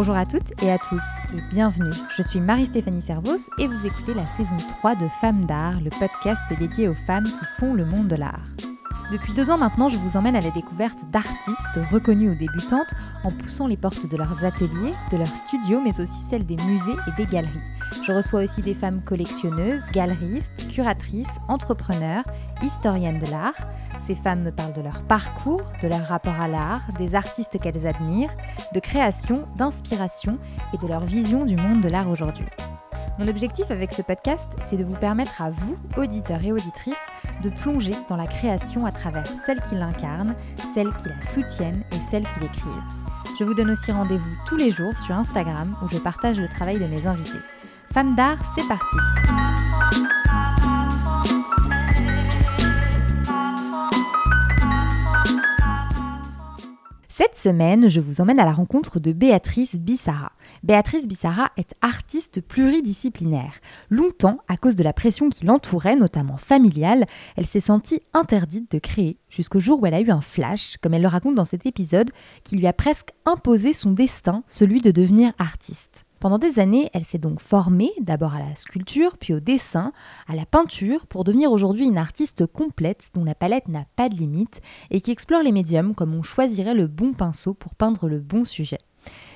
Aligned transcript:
Bonjour 0.00 0.14
à 0.14 0.26
toutes 0.26 0.62
et 0.62 0.70
à 0.70 0.78
tous 0.78 1.02
et 1.34 1.40
bienvenue. 1.50 1.90
Je 2.16 2.22
suis 2.22 2.38
Marie-Stéphanie 2.38 3.02
Servos 3.02 3.50
et 3.58 3.66
vous 3.66 3.84
écoutez 3.84 4.14
la 4.14 4.24
saison 4.24 4.56
3 4.56 4.94
de 4.94 5.08
Femmes 5.20 5.42
d'art, 5.42 5.80
le 5.80 5.90
podcast 5.90 6.40
dédié 6.56 6.86
aux 6.86 6.92
femmes 6.92 7.24
qui 7.24 7.44
font 7.58 7.74
le 7.74 7.84
monde 7.84 8.06
de 8.06 8.14
l'art. 8.14 8.46
Depuis 9.10 9.32
deux 9.32 9.50
ans 9.50 9.58
maintenant, 9.58 9.88
je 9.88 9.96
vous 9.96 10.16
emmène 10.16 10.36
à 10.36 10.40
la 10.40 10.52
découverte 10.52 11.00
d'artistes 11.10 11.80
reconnus 11.90 12.28
ou 12.28 12.34
débutantes 12.36 12.94
en 13.24 13.32
poussant 13.32 13.66
les 13.66 13.76
portes 13.76 14.06
de 14.06 14.16
leurs 14.16 14.44
ateliers, 14.44 14.92
de 15.10 15.16
leurs 15.16 15.26
studios, 15.26 15.80
mais 15.80 16.00
aussi 16.00 16.20
celles 16.30 16.46
des 16.46 16.58
musées 16.64 16.96
et 17.08 17.16
des 17.16 17.28
galeries. 17.28 17.58
Je 18.06 18.12
reçois 18.12 18.44
aussi 18.44 18.62
des 18.62 18.74
femmes 18.74 19.02
collectionneuses, 19.02 19.82
galeristes, 19.92 20.68
curatrices, 20.70 21.40
entrepreneurs, 21.48 22.22
historiennes 22.62 23.18
de 23.18 23.30
l'art. 23.32 23.56
Ces 24.06 24.14
femmes 24.14 24.42
me 24.42 24.52
parlent 24.52 24.74
de 24.74 24.82
leur 24.82 25.02
parcours, 25.02 25.64
de 25.82 25.88
leur 25.88 26.06
rapport 26.06 26.40
à 26.40 26.46
l'art, 26.46 26.82
des 26.98 27.14
artistes 27.14 27.58
qu'elles 27.60 27.86
admirent, 27.86 28.30
de 28.74 28.80
création, 28.80 29.46
d'inspiration 29.56 30.38
et 30.74 30.78
de 30.78 30.86
leur 30.86 31.04
vision 31.04 31.44
du 31.44 31.56
monde 31.56 31.82
de 31.82 31.88
l'art 31.88 32.08
aujourd'hui. 32.08 32.46
Mon 33.18 33.26
objectif 33.26 33.70
avec 33.70 33.92
ce 33.92 34.02
podcast, 34.02 34.48
c'est 34.68 34.76
de 34.76 34.84
vous 34.84 34.96
permettre 34.96 35.42
à 35.42 35.50
vous, 35.50 35.74
auditeurs 35.96 36.42
et 36.44 36.52
auditrices, 36.52 36.94
de 37.42 37.50
plonger 37.50 37.94
dans 38.08 38.16
la 38.16 38.26
création 38.26 38.86
à 38.86 38.92
travers 38.92 39.26
celles 39.26 39.60
qui 39.62 39.74
l'incarnent, 39.74 40.34
celles 40.74 40.94
qui 40.96 41.08
la 41.08 41.22
soutiennent 41.22 41.82
et 41.92 42.10
celles 42.10 42.24
qui 42.24 42.40
l'écrivent. 42.40 42.72
Je 43.38 43.44
vous 43.44 43.54
donne 43.54 43.70
aussi 43.70 43.90
rendez-vous 43.92 44.36
tous 44.46 44.56
les 44.56 44.70
jours 44.70 44.96
sur 44.98 45.14
Instagram 45.14 45.76
où 45.82 45.88
je 45.88 45.98
partage 45.98 46.38
le 46.38 46.48
travail 46.48 46.78
de 46.78 46.86
mes 46.86 47.06
invités. 47.06 47.38
Femmes 47.92 48.14
d'art, 48.14 48.38
c'est 48.56 48.66
parti 48.68 48.96
Cette 57.18 57.34
semaine, 57.34 57.88
je 57.88 57.98
vous 57.98 58.20
emmène 58.20 58.38
à 58.38 58.44
la 58.44 58.52
rencontre 58.52 59.00
de 59.00 59.10
Béatrice 59.10 59.74
Bissara. 59.74 60.30
Béatrice 60.62 61.08
Bissara 61.08 61.50
est 61.56 61.74
artiste 61.80 62.40
pluridisciplinaire. 62.40 63.54
Longtemps, 63.90 64.38
à 64.46 64.56
cause 64.56 64.76
de 64.76 64.84
la 64.84 64.92
pression 64.92 65.28
qui 65.28 65.44
l'entourait, 65.44 65.96
notamment 65.96 66.36
familiale, 66.36 67.06
elle 67.34 67.46
s'est 67.46 67.58
sentie 67.58 68.02
interdite 68.14 68.70
de 68.70 68.78
créer, 68.78 69.18
jusqu'au 69.28 69.58
jour 69.58 69.82
où 69.82 69.86
elle 69.86 69.94
a 69.94 70.00
eu 70.00 70.12
un 70.12 70.20
flash, 70.20 70.76
comme 70.80 70.94
elle 70.94 71.02
le 71.02 71.08
raconte 71.08 71.34
dans 71.34 71.44
cet 71.44 71.66
épisode, 71.66 72.12
qui 72.44 72.54
lui 72.54 72.68
a 72.68 72.72
presque 72.72 73.10
imposé 73.24 73.72
son 73.72 73.90
destin, 73.90 74.44
celui 74.46 74.80
de 74.80 74.92
devenir 74.92 75.32
artiste. 75.40 76.04
Pendant 76.20 76.38
des 76.38 76.58
années, 76.58 76.90
elle 76.94 77.04
s'est 77.04 77.18
donc 77.18 77.40
formée 77.40 77.92
d'abord 78.00 78.34
à 78.34 78.40
la 78.40 78.56
sculpture, 78.56 79.16
puis 79.18 79.34
au 79.34 79.40
dessin, 79.40 79.92
à 80.26 80.34
la 80.34 80.46
peinture, 80.46 81.06
pour 81.06 81.22
devenir 81.22 81.52
aujourd'hui 81.52 81.86
une 81.86 81.96
artiste 81.96 82.44
complète 82.44 83.10
dont 83.14 83.22
la 83.22 83.36
palette 83.36 83.68
n'a 83.68 83.84
pas 83.94 84.08
de 84.08 84.16
limite 84.16 84.60
et 84.90 85.00
qui 85.00 85.12
explore 85.12 85.42
les 85.42 85.52
médiums 85.52 85.94
comme 85.94 86.14
on 86.14 86.22
choisirait 86.22 86.74
le 86.74 86.88
bon 86.88 87.12
pinceau 87.12 87.54
pour 87.54 87.76
peindre 87.76 88.08
le 88.08 88.18
bon 88.18 88.44
sujet. 88.44 88.80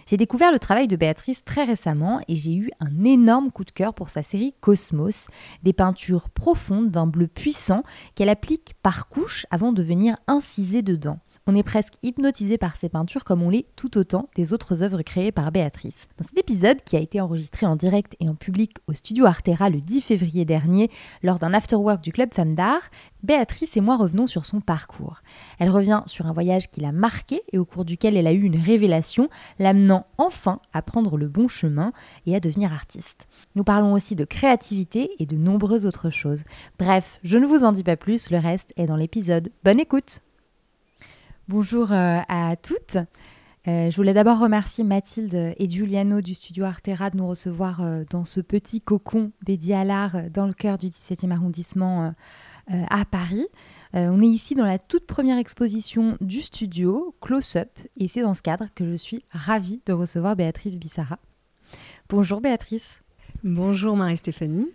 J'ai 0.09 0.17
découvert 0.17 0.51
le 0.51 0.59
travail 0.59 0.89
de 0.89 0.97
Béatrice 0.97 1.45
très 1.45 1.63
récemment 1.63 2.21
et 2.27 2.35
j'ai 2.35 2.55
eu 2.55 2.71
un 2.81 3.05
énorme 3.05 3.53
coup 3.53 3.65
de 3.65 3.71
cœur 3.71 3.95
pour 3.95 4.11
sa 4.11 4.25
série 4.25 4.53
Cosmos, 4.61 5.29
des 5.63 5.73
peintures 5.73 6.31
profondes 6.31 6.91
d'un 6.91 7.07
bleu 7.07 7.29
puissant 7.29 7.85
qu'elle 8.17 8.29
applique 8.29 8.75
par 8.83 9.09
couche 9.09 9.47
avant 9.53 9.73
de 9.73 9.85
venir 9.85 10.17
inciser 10.27 10.83
dedans. 10.83 11.21
On 11.49 11.57
est 11.57 11.65
presque 11.65 11.95
hypnotisé 12.05 12.57
par 12.57 12.77
ces 12.77 12.89
peintures 12.89 13.25
comme 13.25 13.43
on 13.43 13.51
l'est 13.51 13.67
tout 13.75 13.99
autant 13.99 14.29
des 14.37 14.53
autres 14.53 14.85
œuvres 14.85 15.03
créées 15.03 15.33
par 15.33 15.51
Béatrice. 15.51 16.07
Dans 16.17 16.25
cet 16.25 16.39
épisode, 16.39 16.83
qui 16.85 16.97
a 16.97 17.01
été 17.01 17.21
enregistré 17.21 17.67
en 17.67 17.75
direct 17.75 18.15
et 18.21 18.29
en 18.29 18.37
public 18.37 18.77
au 18.87 18.95
studio 18.95 19.27
Artera 19.27 19.69
le 19.69 19.81
10 19.81 20.03
février 20.03 20.45
dernier 20.45 20.89
lors 21.25 21.41
d'un 21.41 21.53
afterwork 21.53 22.01
du 22.01 22.13
Club 22.13 22.33
Femmes 22.33 22.55
d'Art, 22.55 22.91
Béatrice 23.25 23.77
et 23.77 23.81
moi 23.81 23.97
revenons 23.97 24.29
sur 24.29 24.47
son 24.47 24.61
parcours. 24.61 25.21
Elle 25.59 25.71
revient 25.71 26.03
sur 26.07 26.27
un 26.27 26.33
voyage 26.33 26.71
qui 26.71 26.81
l'a 26.81 26.93
marqué 26.93 27.43
et 27.53 27.59
au 27.59 27.65
cours 27.65 27.85
duquel 27.85 28.17
elle 28.17 28.29
a 28.29 28.33
eu 28.33 28.43
une 28.43 28.61
révélation, 28.61 29.29
l'amenant 29.59 30.07
enfin 30.19 30.61
à 30.73 30.81
prendre 30.81 31.17
le 31.17 31.27
bon 31.27 31.49
chemin 31.49 31.93
et 32.25 32.37
à 32.37 32.41
devenir 32.41 32.73
artiste. 32.73 33.27
Nous 33.57 33.65
parlons 33.65 33.95
aussi 33.95 34.15
de 34.15 34.25
créativité 34.25 35.11
et 35.19 35.27
de 35.27 35.37
nombreuses 35.37 35.87
autres 35.87 36.11
choses. 36.11 36.45
Bref, 36.79 37.19
je 37.25 37.37
ne 37.37 37.47
vous 37.47 37.65
en 37.65 37.73
dis 37.73 37.83
pas 37.83 37.97
plus, 37.97 38.31
le 38.31 38.39
reste 38.39 38.73
est 38.77 38.87
dans 38.87 38.97
l'épisode. 38.97 39.51
Bonne 39.65 39.81
écoute 39.81 40.21
Bonjour 41.53 41.93
euh, 41.93 42.21
à 42.31 42.57
toutes. 42.57 42.97
Euh, 43.69 43.91
je 43.91 43.97
voulais 43.97 44.15
d'abord 44.15 44.39
remercier 44.39 44.85
Mathilde 44.85 45.53
et 45.55 45.69
Giuliano 45.69 46.23
du 46.23 46.35
studio 46.35 46.65
Artera 46.65 47.11
de 47.11 47.19
nous 47.19 47.29
recevoir 47.29 47.83
euh, 47.83 48.05
dans 48.09 48.25
ce 48.25 48.41
petit 48.41 48.81
cocon 48.81 49.33
dédié 49.45 49.75
à 49.75 49.85
l'art 49.85 50.31
dans 50.31 50.47
le 50.47 50.55
cœur 50.55 50.79
du 50.79 50.87
17e 50.87 51.31
arrondissement 51.31 52.15
à 52.69 53.05
Paris. 53.05 53.47
on 53.93 54.23
est 54.23 54.27
ici 54.27 54.55
dans 54.55 54.65
la 54.65 54.79
toute 54.79 55.07
première 55.07 55.37
exposition 55.37 56.17
du 56.23 56.41
studio, 56.41 57.15
Close 57.21 57.57
Up, 57.57 57.69
et 57.99 58.09
c'est 58.09 58.23
dans 58.23 58.33
ce 58.33 58.41
cadre 58.41 58.69
que 58.75 58.91
je 58.91 58.95
suis 58.95 59.23
ravie 59.31 59.83
de 59.85 59.93
recevoir 59.93 60.37
Béatrice 60.37 60.79
Bissara. 60.79 61.19
Bonjour 62.09 62.41
Béatrice. 62.41 63.03
Bonjour 63.45 63.95
Marie-Stéphanie. 63.95 64.69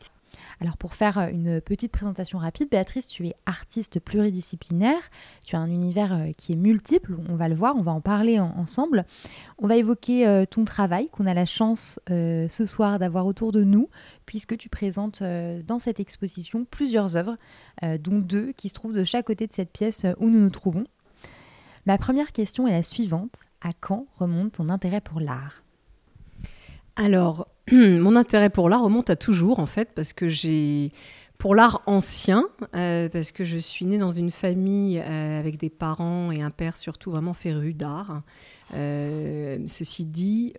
Alors 0.60 0.78
pour 0.78 0.96
faire 0.96 1.18
euh, 1.20 1.28
une 1.30 1.62
petite 1.62 1.92
présentation 1.92 2.40
rapide, 2.40 2.70
Béatrice, 2.70 3.08
tu 3.08 3.28
es 3.28 3.36
artiste 3.46 4.00
pluridisciplinaire, 4.00 5.02
tu 5.46 5.56
as 5.56 5.60
un 5.60 5.70
univers 5.70 6.14
euh, 6.14 6.32
qui 6.36 6.54
est 6.54 6.56
multiple, 6.56 7.16
on 7.30 7.36
va 7.36 7.48
le 7.48 7.56
voir, 7.56 7.76
on 7.76 7.84
va 7.84 7.92
en 7.92 8.02
parler 8.02 8.40
ensemble. 8.40 9.06
On 9.60 9.68
va 9.68 9.78
évoquer 9.78 10.28
euh, 10.28 10.46
ton 10.46 10.66
travail 10.66 11.10
qu'on 11.10 11.28
a 11.28 11.34
la 11.34 11.46
chance 11.46 12.00
ce 12.08 12.66
soir 12.66 13.00
d'avoir 13.00 13.26
autour 13.26 13.52
de 13.52 13.64
nous, 13.64 13.90
puisque 14.26 14.58
tu 14.58 14.70
présentes 14.70 15.22
dans 15.22 15.80
cette 15.80 16.00
exposition 16.00 16.66
plusieurs 16.66 17.16
œuvres, 17.16 17.38
dont 17.82 18.20
deux 18.20 18.52
qui 18.54 18.70
se 18.70 18.74
trouvent 18.74 18.94
de 18.94 19.04
chaque 19.04 19.26
côté 19.26 19.48
de 19.48 19.54
cette 19.54 19.72
pièce 19.72 20.06
où 20.20 20.30
nous 20.30 20.40
nous 20.40 20.50
trouvons. 20.50 20.86
Ma 21.86 21.98
première 21.98 22.32
question 22.32 22.68
est 22.68 22.72
la 22.72 22.84
suivante. 22.84 23.40
À 23.62 23.72
quand 23.74 24.06
remonte 24.18 24.54
ton 24.54 24.70
intérêt 24.70 25.02
pour 25.02 25.20
l'art? 25.20 25.64
Alors, 26.96 27.48
mon 27.72 28.16
intérêt 28.16 28.50
pour 28.50 28.70
l'art 28.70 28.84
remonte 28.84 29.10
à 29.10 29.16
toujours, 29.16 29.60
en 29.60 29.66
fait, 29.66 29.90
parce 29.94 30.14
que 30.14 30.28
j'ai. 30.28 30.92
Pour 31.38 31.54
l'art 31.54 31.84
ancien, 31.86 32.46
euh, 32.76 33.10
parce 33.10 33.32
que 33.32 33.44
je 33.44 33.60
suis 33.60 33.86
née 33.86 34.00
dans 34.00 34.10
une 34.10 34.32
famille 34.32 34.98
euh, 34.98 35.40
avec 35.40 35.60
des 35.60 35.70
parents 35.70 36.32
et 36.32 36.42
un 36.42 36.50
père 36.50 36.78
surtout 36.78 37.12
vraiment 37.12 37.34
féru 37.34 37.76
d'art. 37.76 38.24
Euh, 38.74 39.60
ceci 39.68 40.06
dit, 40.06 40.56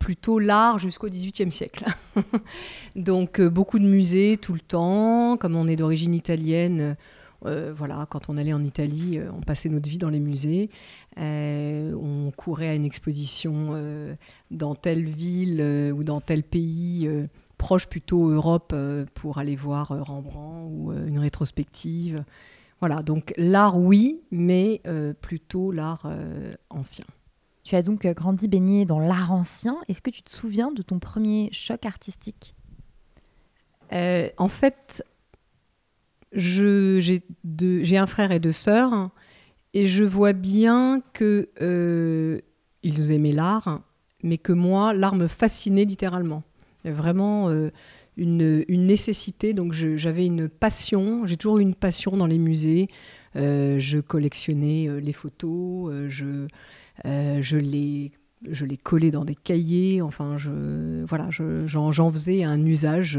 plutôt 0.00 0.40
l'art 0.40 0.80
jusqu'au 0.80 1.08
XVIIIe 1.08 1.52
siècle. 1.52 1.84
Donc 2.96 3.40
beaucoup 3.40 3.78
de 3.78 3.86
musées 3.86 4.38
tout 4.38 4.54
le 4.54 4.60
temps. 4.60 5.36
Comme 5.36 5.54
on 5.54 5.68
est 5.68 5.76
d'origine 5.76 6.14
italienne, 6.14 6.96
voilà, 7.42 8.04
quand 8.10 8.28
on 8.28 8.36
allait 8.36 8.52
en 8.52 8.64
Italie, 8.64 9.20
on 9.38 9.40
passait 9.40 9.68
notre 9.68 9.88
vie 9.88 9.98
dans 9.98 10.10
les 10.10 10.20
musées. 10.20 10.68
Euh, 11.18 11.92
on 11.94 12.30
courait 12.30 12.68
à 12.68 12.74
une 12.74 12.84
exposition 12.84 14.16
dans 14.50 14.74
telle 14.74 15.04
ville 15.04 15.92
ou 15.94 16.04
dans 16.04 16.20
tel 16.20 16.42
pays, 16.42 17.08
proche 17.58 17.86
plutôt 17.86 18.28
Europe, 18.28 18.74
pour 19.14 19.38
aller 19.38 19.56
voir 19.56 19.88
Rembrandt 19.88 20.70
ou 20.70 20.92
une 20.92 21.18
rétrospective. 21.18 22.24
Voilà, 22.80 23.02
donc 23.02 23.32
l'art, 23.36 23.78
oui, 23.78 24.22
mais 24.30 24.82
plutôt 25.20 25.70
l'art 25.70 26.10
ancien. 26.70 27.04
Tu 27.62 27.76
as 27.76 27.82
donc 27.82 28.06
grandi 28.06 28.48
baigné 28.48 28.84
dans 28.86 28.98
l'art 28.98 29.30
ancien. 29.30 29.78
Est-ce 29.88 30.02
que 30.02 30.10
tu 30.10 30.22
te 30.22 30.30
souviens 30.30 30.72
de 30.72 30.82
ton 30.82 30.98
premier 30.98 31.48
choc 31.52 31.86
artistique? 31.86 32.56
En 33.92 34.48
fait, 34.48 35.04
j'ai 36.32 37.20
un 37.96 38.06
frère 38.06 38.32
et 38.32 38.40
deux 38.40 38.52
sœurs 38.52 39.10
et 39.74 39.86
je 39.86 40.04
vois 40.04 40.32
bien 40.32 41.02
que 41.12 41.48
euh, 41.60 42.40
ils 42.82 43.12
aimaient 43.12 43.32
l'art, 43.32 43.80
mais 44.22 44.38
que 44.38 44.52
moi, 44.52 44.92
l'art 44.92 45.14
me 45.14 45.26
fascinait 45.26 45.84
littéralement. 45.84 46.42
Vraiment 46.84 47.48
euh, 47.48 47.70
une, 48.16 48.64
nécessité. 48.68 49.54
Donc 49.54 49.72
j'avais 49.72 50.26
une 50.26 50.48
passion. 50.48 51.26
J'ai 51.26 51.36
toujours 51.36 51.58
eu 51.58 51.62
une 51.62 51.74
passion 51.74 52.12
dans 52.12 52.26
les 52.26 52.38
musées. 52.38 52.88
Euh, 53.36 53.78
je 53.78 53.98
collectionnais 53.98 54.88
les 55.00 55.12
photos. 55.12 55.92
je 56.08 56.46
je 57.04 57.56
les 57.56 58.12
je 58.50 58.64
les 58.64 58.76
collais 58.76 59.12
dans 59.12 59.24
des 59.24 59.36
cahiers, 59.36 60.02
enfin, 60.02 60.36
je, 60.36 61.04
voilà, 61.04 61.28
j'en 61.30 62.10
faisais 62.10 62.42
un 62.42 62.66
usage. 62.66 63.18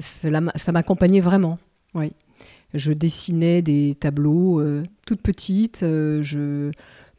ça 0.00 0.72
m'accompagnait 0.72 1.20
vraiment. 1.20 1.58
Oui. 1.94 2.12
Je 2.74 2.92
dessinais 2.92 3.60
des 3.60 3.94
tableaux 3.94 4.60
euh, 4.60 4.82
toutes 5.06 5.20
petites, 5.20 5.82
euh, 5.82 6.22
je... 6.22 6.70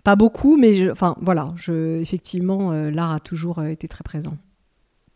pas 0.04 0.16
beaucoup, 0.16 0.58
mais 0.58 0.90
enfin 0.90 1.16
voilà, 1.22 1.54
je... 1.56 2.00
effectivement, 2.02 2.72
euh, 2.72 2.90
l'art 2.90 3.12
a 3.12 3.20
toujours 3.20 3.64
été 3.64 3.88
très 3.88 4.04
présent. 4.04 4.38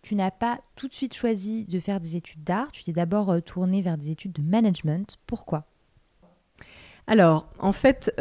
Tu 0.03 0.15
n'as 0.15 0.31
pas 0.31 0.59
tout 0.75 0.87
de 0.87 0.93
suite 0.93 1.13
choisi 1.13 1.65
de 1.65 1.79
faire 1.79 1.99
des 1.99 2.15
études 2.15 2.43
d'art, 2.43 2.71
tu 2.71 2.83
t'es 2.83 2.93
d'abord 2.93 3.41
tourné 3.43 3.81
vers 3.81 3.97
des 3.97 4.11
études 4.11 4.33
de 4.33 4.41
management. 4.41 5.17
Pourquoi? 5.25 5.65
Alors, 7.07 7.47
en 7.59 7.71
fait, 7.71 8.13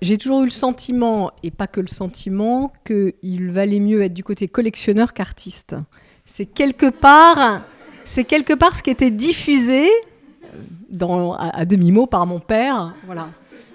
j'ai 0.00 0.18
toujours 0.18 0.42
eu 0.42 0.46
le 0.46 0.50
sentiment, 0.50 1.32
et 1.42 1.50
pas 1.50 1.66
que 1.66 1.80
le 1.80 1.88
sentiment, 1.88 2.72
qu'il 2.86 3.50
valait 3.50 3.80
mieux 3.80 4.02
être 4.02 4.14
du 4.14 4.22
côté 4.24 4.48
collectionneur 4.48 5.12
qu'artiste. 5.12 5.74
C'est 6.24 6.46
quelque 6.46 6.88
part, 6.88 7.64
c'est 8.04 8.24
quelque 8.24 8.54
part 8.54 8.76
ce 8.76 8.82
qui 8.82 8.90
était 8.90 9.10
diffusé 9.10 9.88
dans, 10.88 11.34
à, 11.34 11.64
demi-mot 11.64 12.06
par 12.06 12.26
mon 12.26 12.40
père. 12.40 12.94
Voilà. 13.06 13.28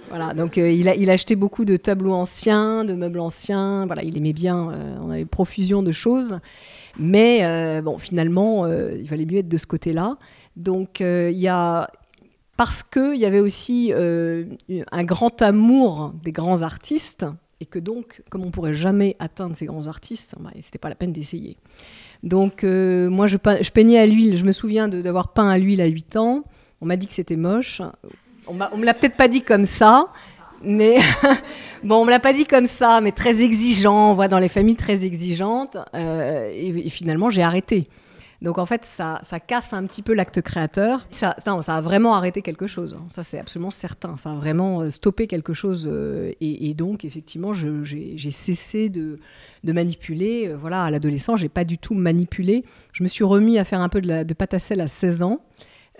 Voilà, 0.10 0.36
donc 0.36 0.58
il, 0.58 0.88
a, 0.88 0.96
il 0.96 1.10
a 1.10 1.14
acheté 1.14 1.36
beaucoup 1.36 1.66
de 1.66 1.76
tableaux 1.76 2.14
anciens, 2.14 2.86
de 2.86 2.94
meubles 2.94 3.20
anciens. 3.20 3.88
Voilà, 3.88 4.04
il 4.04 4.16
aimait 4.16 4.34
bien. 4.34 4.70
on 5.02 5.10
avait 5.10 5.26
profusion 5.26 5.82
de 5.82 5.92
choses. 5.92 6.38
Mais 7.00 7.82
bon, 7.82 7.98
finalement, 7.98 8.68
il 8.68 9.08
valait 9.08 9.26
mieux 9.26 9.40
être 9.40 9.50
de 9.50 9.58
ce 9.58 9.66
côté-là. 9.66 10.18
Donc 10.56 11.00
il 11.00 11.32
y 11.32 11.48
a 11.48 11.90
parce 12.58 12.84
qu'il 12.84 13.16
y 13.16 13.26
avait 13.26 13.40
aussi 13.40 13.92
un 13.92 15.04
grand 15.04 15.42
amour 15.42 16.14
des 16.24 16.32
grands 16.32 16.62
artistes, 16.62 17.26
et 17.64 17.66
que 17.66 17.80
donc, 17.80 18.22
comme 18.30 18.44
on 18.44 18.52
pourrait 18.52 18.74
jamais 18.74 19.16
atteindre 19.20 19.56
ces 19.56 19.66
grands 19.66 19.88
artistes, 19.88 20.36
bah, 20.38 20.50
c'était 20.60 20.80
pas 20.80 20.90
la 20.90 20.96
peine 20.96 21.14
d'essayer. 21.14 21.56
Donc, 22.22 22.66
euh, 22.66 23.10
moi, 23.10 23.26
je, 23.26 23.38
je, 23.62 23.72
peignais 23.72 24.00
à 24.00 24.06
l'huile. 24.06 24.36
Je 24.36 24.44
me 24.44 24.52
souviens 24.52 24.90
d'avoir 24.90 25.32
peint 25.32 25.48
à 25.50 25.58
l'huile 25.58 25.80
à 25.80 25.86
8 25.86 26.18
ans. 26.18 26.44
On 26.84 26.86
m'a 26.86 26.98
dit 26.98 27.08
que 27.08 27.14
c'était 27.14 27.38
moche. 27.38 27.82
On, 28.46 28.58
on 28.74 28.78
me 28.78 28.84
l'a 28.84 28.94
peut-être 28.94 29.16
pas 29.16 29.30
dit 29.30 29.42
comme 29.42 29.64
ça, 29.64 30.10
mais 30.62 30.98
bon, 31.86 32.02
on 32.02 32.06
me 32.06 32.10
l'a 32.10 32.20
pas 32.20 32.34
dit 32.34 32.44
comme 32.44 32.66
ça, 32.66 33.00
mais 33.00 33.14
très 33.14 33.42
exigeant. 33.42 34.12
On 34.12 34.14
voit 34.16 34.28
dans 34.28 34.38
les 34.38 34.50
familles 34.50 34.76
très 34.76 35.06
exigeantes. 35.06 35.78
Euh, 35.96 36.52
et, 36.54 36.90
finalement, 36.90 37.30
j'ai 37.30 37.42
arrêté. 37.42 37.88
Donc 38.42 38.58
en 38.58 38.66
fait, 38.66 38.84
ça, 38.84 39.22
ça 39.24 39.40
casse 39.40 39.72
un 39.72 39.86
petit 39.86 40.02
peu 40.02 40.14
l'acte 40.14 40.42
créateur. 40.42 41.08
Ça, 41.10 41.36
ça, 41.38 41.62
ça, 41.62 41.78
a 41.78 41.80
vraiment 41.80 42.16
arrêté 42.16 42.42
quelque 42.42 42.68
chose. 42.68 42.98
Hein. 43.00 43.06
Ça, 43.08 43.24
c'est 43.24 43.40
absolument 43.40 43.72
certain. 43.72 44.18
Ça 44.18 44.32
a 44.32 44.36
vraiment 44.36 44.82
euh, 44.82 44.90
stoppé 44.90 45.28
quelque 45.28 45.54
chose. 45.54 45.88
Euh, 45.90 46.34
et, 46.42 46.74
donc, 46.74 47.06
effectivement, 47.06 47.54
j'ai 47.54 48.30
cessé 48.30 48.90
de, 48.90 49.20
manipuler. 49.64 50.54
Voilà, 50.60 50.84
à 50.84 50.92
l'adolescent, 50.92 51.38
j'ai 51.38 51.48
pas 51.48 51.64
du 51.64 51.78
tout 51.78 51.94
manipulé. 51.94 52.66
Je 52.92 53.04
me 53.04 53.08
suis 53.08 53.24
remis 53.24 53.58
à 53.58 53.64
faire 53.64 53.80
un 53.80 53.88
peu 53.88 54.02
de, 54.02 54.10
la, 54.10 54.26
de 54.26 54.36
à 54.38 54.84
à 54.84 54.88
16 54.90 55.24
ans. 55.24 55.40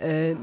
je 0.00 0.34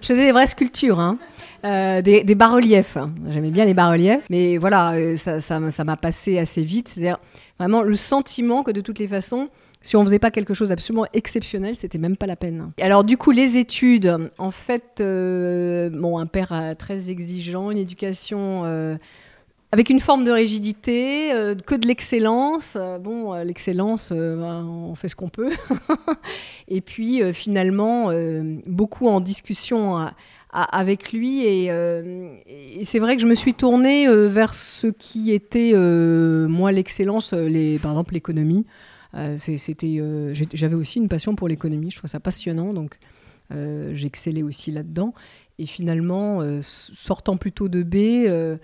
faisais 0.00 0.24
des 0.26 0.32
vraies 0.32 0.46
sculptures. 0.46 1.00
Hein. 1.00 1.18
des, 1.62 2.24
des 2.24 2.34
bas-reliefs. 2.34 2.96
Hein. 2.96 3.12
J'aimais 3.30 3.50
bien 3.50 3.64
les 3.64 3.74
bas-reliefs, 3.74 4.24
mais 4.30 4.56
voilà, 4.56 4.94
ça 5.16 5.60
m'a 5.60 5.70
ça, 5.70 5.84
m'a 5.84 5.96
passé 5.96 6.38
assez 6.38 6.62
vite. 6.62 6.88
C'est-à-dire 6.88 7.18
vraiment 7.58 7.82
le 7.82 7.94
sentiment 7.94 8.62
que 8.62 8.70
de 8.70 8.80
toutes 8.80 8.98
les 8.98 9.08
façons, 9.08 9.48
si 9.82 9.96
on 9.96 10.04
faisait 10.04 10.18
pas 10.18 10.30
quelque 10.30 10.54
chose 10.54 10.68
d'absolument 10.70 11.06
exceptionnel, 11.12 11.76
c'était 11.76 11.98
même 11.98 12.16
pas 12.16 12.26
la 12.26 12.36
peine. 12.36 12.72
Alors 12.80 13.04
du 13.04 13.16
coup, 13.16 13.32
les 13.32 13.58
études, 13.58 14.30
en 14.38 14.50
fait, 14.50 15.00
euh, 15.00 15.90
bon, 15.90 16.18
un 16.18 16.26
père 16.26 16.52
euh, 16.52 16.74
très 16.74 17.10
exigeant, 17.10 17.70
une 17.70 17.78
éducation 17.78 18.62
euh, 18.64 18.96
avec 19.72 19.90
une 19.90 20.00
forme 20.00 20.24
de 20.24 20.30
rigidité, 20.30 21.30
que 21.66 21.74
de 21.74 21.86
l'excellence. 21.86 22.76
bon, 23.00 23.32
l'excellence, 23.42 24.12
ben, 24.12 24.64
on 24.64 24.94
fait 24.94 25.08
ce 25.08 25.16
qu'on 25.16 25.28
peut. 25.28 25.50
et 26.68 26.80
puis 26.80 27.20
finalement, 27.32 28.12
beaucoup 28.66 29.08
en 29.08 29.20
discussion. 29.20 30.08
avec 30.52 31.12
lui 31.12 31.46
et, 31.46 31.72
c'est 32.82 32.98
vrai 32.98 33.16
que 33.16 33.22
je 33.22 33.26
me 33.26 33.34
suis 33.34 33.54
tournée 33.54 34.06
vers 34.28 34.54
ce 34.54 34.86
qui 34.86 35.32
était 35.32 35.72
moi 35.74 36.70
l'excellence, 36.70 37.30
par 37.30 37.92
exemple 37.92 38.14
l'économie. 38.14 38.66
Euh, 39.14 39.36
c'était, 39.36 39.98
euh, 40.00 40.32
j'avais 40.34 40.74
aussi 40.74 40.98
une 40.98 41.08
passion 41.08 41.34
pour 41.34 41.48
l'économie, 41.48 41.90
je 41.90 41.98
trouve 41.98 42.10
ça 42.10 42.20
passionnant, 42.20 42.72
donc 42.72 42.98
euh, 43.52 43.94
j'excellais 43.94 44.42
aussi 44.42 44.70
là-dedans. 44.70 45.12
Et 45.58 45.66
finalement, 45.66 46.40
sortant 46.62 47.36
plutôt 47.36 47.68
de 47.68 47.82
B, 47.82 48.58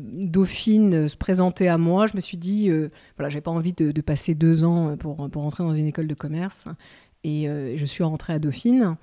Dauphine 0.00 1.08
se 1.08 1.16
présentait 1.16 1.68
à 1.68 1.78
moi, 1.78 2.06
je 2.06 2.16
me 2.16 2.20
suis 2.20 2.36
dit, 2.36 2.70
voilà, 3.16 3.28
j'avais 3.28 3.40
pas 3.40 3.50
envie 3.50 3.72
de, 3.72 4.00
passer 4.00 4.34
deux 4.34 4.64
ans 4.64 4.96
pour, 4.96 5.30
pour 5.30 5.42
rentrer 5.42 5.64
dans 5.64 5.74
une 5.74 5.86
école 5.86 6.08
de 6.08 6.14
commerce. 6.14 6.68
Et 7.24 7.48
je 7.76 7.84
suis 7.84 8.04
rentrée 8.04 8.34
à 8.34 8.38
Dauphine. 8.38 8.96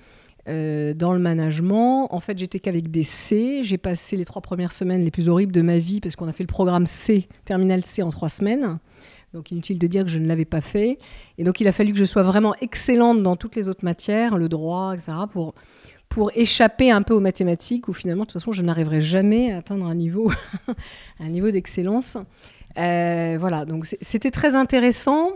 dans 0.45 1.13
le 1.13 1.19
management. 1.19 2.07
En 2.11 2.19
fait, 2.19 2.37
j'étais 2.37 2.59
qu'avec 2.59 2.91
des 2.91 3.03
C. 3.03 3.61
J'ai 3.63 3.77
passé 3.77 4.17
les 4.17 4.25
trois 4.25 4.41
premières 4.41 4.73
semaines 4.73 5.03
les 5.03 5.11
plus 5.11 5.29
horribles 5.29 5.53
de 5.53 5.61
ma 5.61 5.79
vie 5.79 5.99
parce 6.01 6.15
qu'on 6.15 6.27
a 6.27 6.33
fait 6.33 6.43
le 6.43 6.47
programme 6.47 6.85
C, 6.85 7.27
terminal 7.45 7.85
C 7.85 8.03
en 8.03 8.09
trois 8.09 8.29
semaines. 8.29 8.77
Donc 9.33 9.49
inutile 9.51 9.79
de 9.79 9.87
dire 9.87 10.03
que 10.03 10.09
je 10.09 10.19
ne 10.19 10.27
l'avais 10.27 10.45
pas 10.45 10.61
fait. 10.61 10.99
Et 11.37 11.43
donc 11.43 11.59
il 11.59 11.67
a 11.67 11.71
fallu 11.71 11.91
que 11.91 11.99
je 11.99 12.05
sois 12.05 12.23
vraiment 12.23 12.55
excellente 12.61 13.23
dans 13.23 13.35
toutes 13.35 13.55
les 13.55 13.67
autres 13.67 13.83
matières, 13.83 14.37
le 14.37 14.47
droit, 14.47 14.93
etc., 14.93 15.11
pour, 15.31 15.55
pour 16.13 16.29
échapper 16.35 16.91
un 16.91 17.01
peu 17.01 17.15
aux 17.15 17.19
mathématiques, 17.19 17.87
où 17.87 17.93
finalement, 17.93 18.25
de 18.25 18.27
toute 18.27 18.39
façon, 18.39 18.51
je 18.51 18.61
n'arriverai 18.61 19.01
jamais 19.01 19.51
à 19.51 19.57
atteindre 19.57 19.87
un 19.87 19.95
niveau, 19.95 20.31
un 21.19 21.29
niveau 21.29 21.49
d'excellence. 21.49 22.17
Euh, 22.77 23.35
voilà, 23.39 23.65
donc 23.65 23.87
c'était 23.99 24.29
très 24.29 24.55
intéressant, 24.55 25.31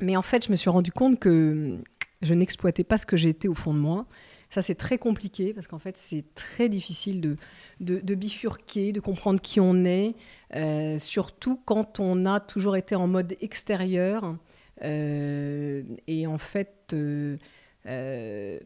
mais 0.00 0.14
en 0.14 0.20
fait, 0.20 0.44
je 0.44 0.50
me 0.50 0.56
suis 0.56 0.68
rendu 0.68 0.92
compte 0.92 1.18
que 1.18 1.78
je 2.20 2.34
n'exploitais 2.34 2.84
pas 2.84 2.98
ce 2.98 3.06
que 3.06 3.16
j'étais 3.16 3.48
au 3.48 3.54
fond 3.54 3.72
de 3.72 3.78
moi. 3.78 4.04
Ça, 4.50 4.60
c'est 4.60 4.74
très 4.74 4.98
compliqué 4.98 5.54
parce 5.54 5.66
qu'en 5.66 5.78
fait, 5.78 5.96
c'est 5.96 6.26
très 6.34 6.68
difficile 6.68 7.22
de, 7.22 7.38
de, 7.80 8.14
bifurquer, 8.14 8.92
de 8.92 9.00
comprendre 9.00 9.40
qui 9.40 9.60
on 9.60 9.86
est, 9.86 10.14
euh, 10.54 10.98
surtout 10.98 11.58
quand 11.64 12.00
on 12.00 12.26
a 12.26 12.38
toujours 12.40 12.76
été 12.76 12.94
en 12.94 13.06
mode 13.06 13.34
extérieur 13.40 14.36
euh, 14.82 15.82
et 16.06 16.26
en 16.26 16.36
fait 16.36 16.94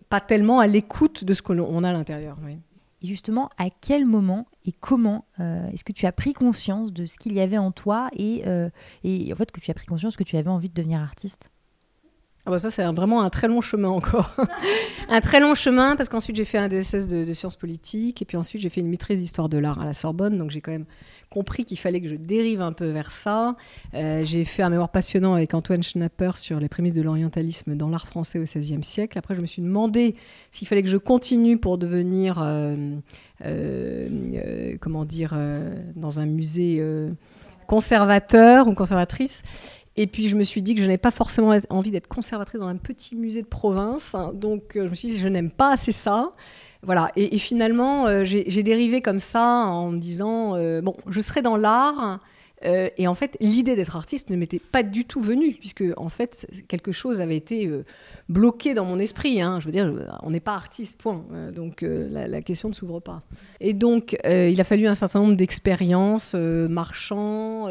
pas 0.09 0.21
tellement 0.21 0.61
à 0.61 0.67
l'écoute 0.67 1.25
de 1.25 1.35
ce 1.35 1.43
qu'on 1.43 1.85
a 1.85 1.89
à 1.89 1.93
l'intérieur. 1.93 2.37
Et 3.03 3.07
justement, 3.07 3.49
à 3.57 3.71
quel 3.71 4.05
moment 4.05 4.47
et 4.67 4.73
comment 4.73 5.25
est-ce 5.39 5.85
que 5.85 5.93
tu 5.93 6.07
as 6.07 6.13
pris 6.13 6.33
conscience 6.33 6.93
de 6.93 7.07
ce 7.07 7.17
qu'il 7.17 7.33
y 7.33 7.41
avait 7.41 7.59
en 7.59 7.73
toi 7.73 8.09
et, 8.17 8.45
et 9.05 9.33
en 9.33 9.37
fait 9.37 9.51
que 9.51 9.61
tu 9.61 9.71
as 9.71 9.75
pris 9.75 9.87
conscience 9.87 10.17
que 10.17 10.25
tu 10.25 10.37
avais 10.37 10.51
envie 10.51 10.69
de 10.69 10.75
devenir 10.75 11.01
artiste? 11.01 11.51
Ah 12.47 12.51
bah 12.51 12.59
ça, 12.59 12.71
c'est 12.71 12.83
vraiment 12.85 13.23
un 13.23 13.29
très 13.29 13.49
long 13.49 13.61
chemin 13.61 13.91
encore. 13.91 14.35
un 15.11 15.21
très 15.21 15.41
long 15.41 15.55
chemin, 15.55 15.95
parce 15.95 16.09
qu'ensuite 16.09 16.37
j'ai 16.37 16.47
fait 16.47 16.57
un 16.57 16.69
DSS 16.69 17.07
de, 17.07 17.31
sciences 17.35 17.57
politiques, 17.57 18.23
et 18.23 18.25
puis 18.25 18.39
ensuite 18.39 18.63
j'ai 18.63 18.71
fait 18.71 18.81
une 18.81 18.89
maîtrise 18.89 19.19
d'histoire 19.19 19.51
de 19.51 19.59
l'art 19.59 19.79
à 19.79 19.85
la 19.85 19.93
Sorbonne, 19.93 20.39
donc 20.39 20.51
j'ai 20.51 20.63
quand 20.63 20.73
même 20.73 20.87
compris 21.29 21.67
qu'il 21.67 21.79
fallait 21.79 22.01
que 22.01 22.09
je 22.09 22.15
dérive 22.15 22.63
un 22.63 22.73
peu 22.73 22.87
vers 22.87 23.13
ça. 23.13 23.57
Euh, 23.93 24.25
j'ai 24.25 24.47
fait 24.47 24.63
un 24.63 24.71
mémoire 24.71 24.89
passionnant 24.89 25.35
avec 25.35 25.53
Antoine 25.53 25.83
Schnapper 25.83 26.31
sur 26.37 26.61
les 26.61 26.69
prémices 26.69 26.95
de 26.95 27.03
l'orientalisme 27.03 27.77
dans 27.77 27.91
l'art 27.91 28.09
français 28.09 28.39
au 28.39 28.45
XVIe 28.45 28.83
siècle. 28.83 29.19
Après, 29.19 29.35
je 29.35 29.43
me 29.43 29.47
suis 29.47 29.63
demandé 29.63 30.17
s'il 30.51 30.67
fallait 30.67 30.83
que 30.83 30.89
je 30.89 30.97
continue 30.97 31.59
pour 31.59 31.77
devenir, 31.77 32.41
euh, 32.43 32.97
euh, 33.45 34.77
comment 34.81 35.05
dire, 35.05 35.37
dans 35.95 36.21
un 36.21 36.27
musée 36.27 36.83
conservateur 37.69 38.67
ou 38.67 38.75
conservatrice. 38.75 39.43
Et 40.01 40.07
puis 40.07 40.29
je 40.29 40.37
me 40.37 40.45
suis 40.45 40.63
dit 40.63 40.75
que 40.75 40.81
je 40.81 40.87
n'avais 40.87 40.97
pas 40.97 41.11
forcément 41.11 41.55
envie 41.69 41.91
d'être 41.91 42.09
conservatrice 42.09 42.59
dans 42.59 42.69
un 42.69 42.79
petit 42.79 43.17
musée 43.17 43.43
de 43.43 43.47
province. 43.47 44.17
Donc 44.33 44.75
euh, 44.75 44.87
je 44.87 44.89
me 44.89 44.95
suis 44.95 45.09
dit 45.09 45.19
je 45.19 45.29
n'aime 45.29 45.51
pas 45.51 45.73
assez 45.73 45.93
ça. 45.93 46.33
Voilà. 46.83 47.13
Et, 47.17 47.37
finalement, 47.37 48.07
euh, 48.07 48.25
j'ai 48.25 48.63
dérivé 48.63 49.03
comme 49.03 49.19
ça 49.19 49.45
en 49.45 49.91
me 49.91 49.99
disant 49.99 50.57
euh, 50.57 50.81
bon, 50.81 50.97
je 51.07 51.21
serai 51.21 51.43
dans 51.43 51.59
l'art. 51.59 52.19
Et 52.63 53.09
en 53.09 53.15
fait, 53.15 53.37
l'idée 53.41 53.75
d'être 53.75 53.97
artiste 53.97 54.31
ne 54.31 54.37
m'était 54.37 54.59
pas 54.59 54.83
du 54.83 55.05
tout 55.05 55.21
venue, 55.21 55.55
puisque 55.55 55.85
en 55.97 56.09
fait, 56.09 56.47
quelque 56.69 56.93
chose 56.93 57.21
avait 57.21 57.37
été 57.37 57.71
bloqué 58.29 58.75
dans 58.75 58.85
mon 58.85 58.99
esprit. 58.99 59.41
Hein. 59.41 59.61
Je 59.61 59.67
veux 59.67 59.73
dire, 59.73 59.93
on 60.23 60.31
n'est 60.31 60.41
pas 60.41 60.55
artiste, 60.55 60.99
point. 60.99 61.25
donc 61.55 61.83
la, 61.83 62.43
question 62.43 62.69
ne 62.69 62.75
s'ouvre 62.75 63.01
pas. 63.01 63.23
Et 63.61 63.73
donc, 63.73 64.17
il 64.25 64.61
a 64.61 64.65
fallu 64.65 64.87
un 64.87 64.95
certain 64.95 65.21
nombre 65.21 65.37
d'expériences, 65.37 66.35
marchands, 66.35 67.67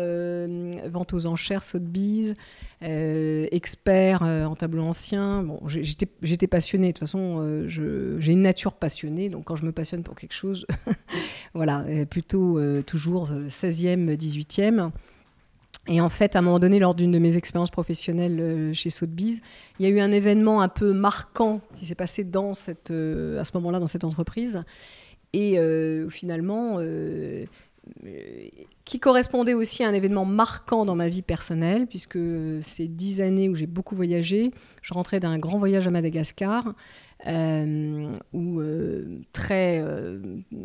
vente 0.88 1.14
aux 1.14 1.26
enchères, 1.28 1.64
bise, 1.76 2.34
expert 2.82 4.24
en 4.24 4.56
tableau 4.56 4.84
ancien. 4.84 5.44
Bon, 5.44 5.60
j'étais 5.68 6.48
passionnée. 6.48 6.88
De 6.88 6.94
toute 6.94 7.00
façon, 7.00 7.66
j'ai 7.68 8.32
une 8.32 8.42
nature 8.42 8.74
passionnée. 8.74 9.30
Donc, 9.30 9.46
quand 9.46 9.56
je 9.56 9.66
me 9.66 9.72
passionne 9.72 10.02
pour 10.02 10.16
quelque 10.16 10.34
chose, 10.34 10.66
voilà, 11.54 11.86
plutôt 12.10 12.60
toujours 12.84 13.30
16e, 13.32 14.16
18e. 14.16 14.79
Et 15.90 16.02
en 16.02 16.10
fait, 16.10 16.36
à 16.36 16.40
un 16.40 16.42
moment 16.44 16.60
donné, 16.60 16.80
lors 16.80 16.94
d'une 16.94 17.12
de 17.12 17.20
mes 17.20 17.36
expériences 17.36 17.72
professionnelles 17.72 18.40
euh, 18.40 18.74
chez 18.74 18.92
Sotheby's, 18.92 19.42
il 19.80 19.86
y 19.86 19.90
a 19.90 19.92
eu 19.92 20.00
un 20.00 20.12
événement 20.12 20.62
un 20.62 20.68
peu 20.68 20.94
marquant 20.94 21.62
qui 21.78 21.88
s'est 21.88 21.96
passé 21.96 22.24
dans 22.24 22.54
cette, 22.54 22.92
euh, 22.92 23.40
à 23.40 23.44
ce 23.44 23.52
moment-là 23.56 23.80
dans 23.80 23.88
cette 23.88 24.04
entreprise. 24.04 24.64
Et 25.34 25.60
euh, 25.60 26.10
finalement, 26.10 26.80
qui 28.86 29.00
correspondait 29.00 29.54
aussi 29.54 29.84
à 29.84 29.88
un 29.88 29.94
événement 29.94 30.26
marquant 30.26 30.86
dans 30.86 30.96
ma 30.96 31.08
vie 31.08 31.22
personnelle, 31.22 31.88
puisque 31.88 32.20
ces 32.62 32.88
dix 32.88 33.22
années 33.22 33.50
où 33.50 33.56
j'ai 33.56 33.68
beaucoup 33.68 33.96
voyagé, 33.96 34.52
je 34.82 34.94
rentrais 34.94 35.20
d'un 35.20 35.38
grand 35.40 35.58
voyage 35.58 35.88
à 35.88 35.92
Madagascar, 35.92 36.74
euh, 37.28 38.12
où 38.34 38.62
très 39.34 39.84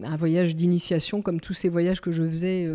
un 0.03 0.17
voyage 0.17 0.57
d'initiation, 0.57 1.23
comme 1.23 1.41
tous 1.41 1.55
ces 1.55 1.69
voyages 1.69 2.01
que 2.01 2.13
je 2.13 2.25
faisais 2.25 2.67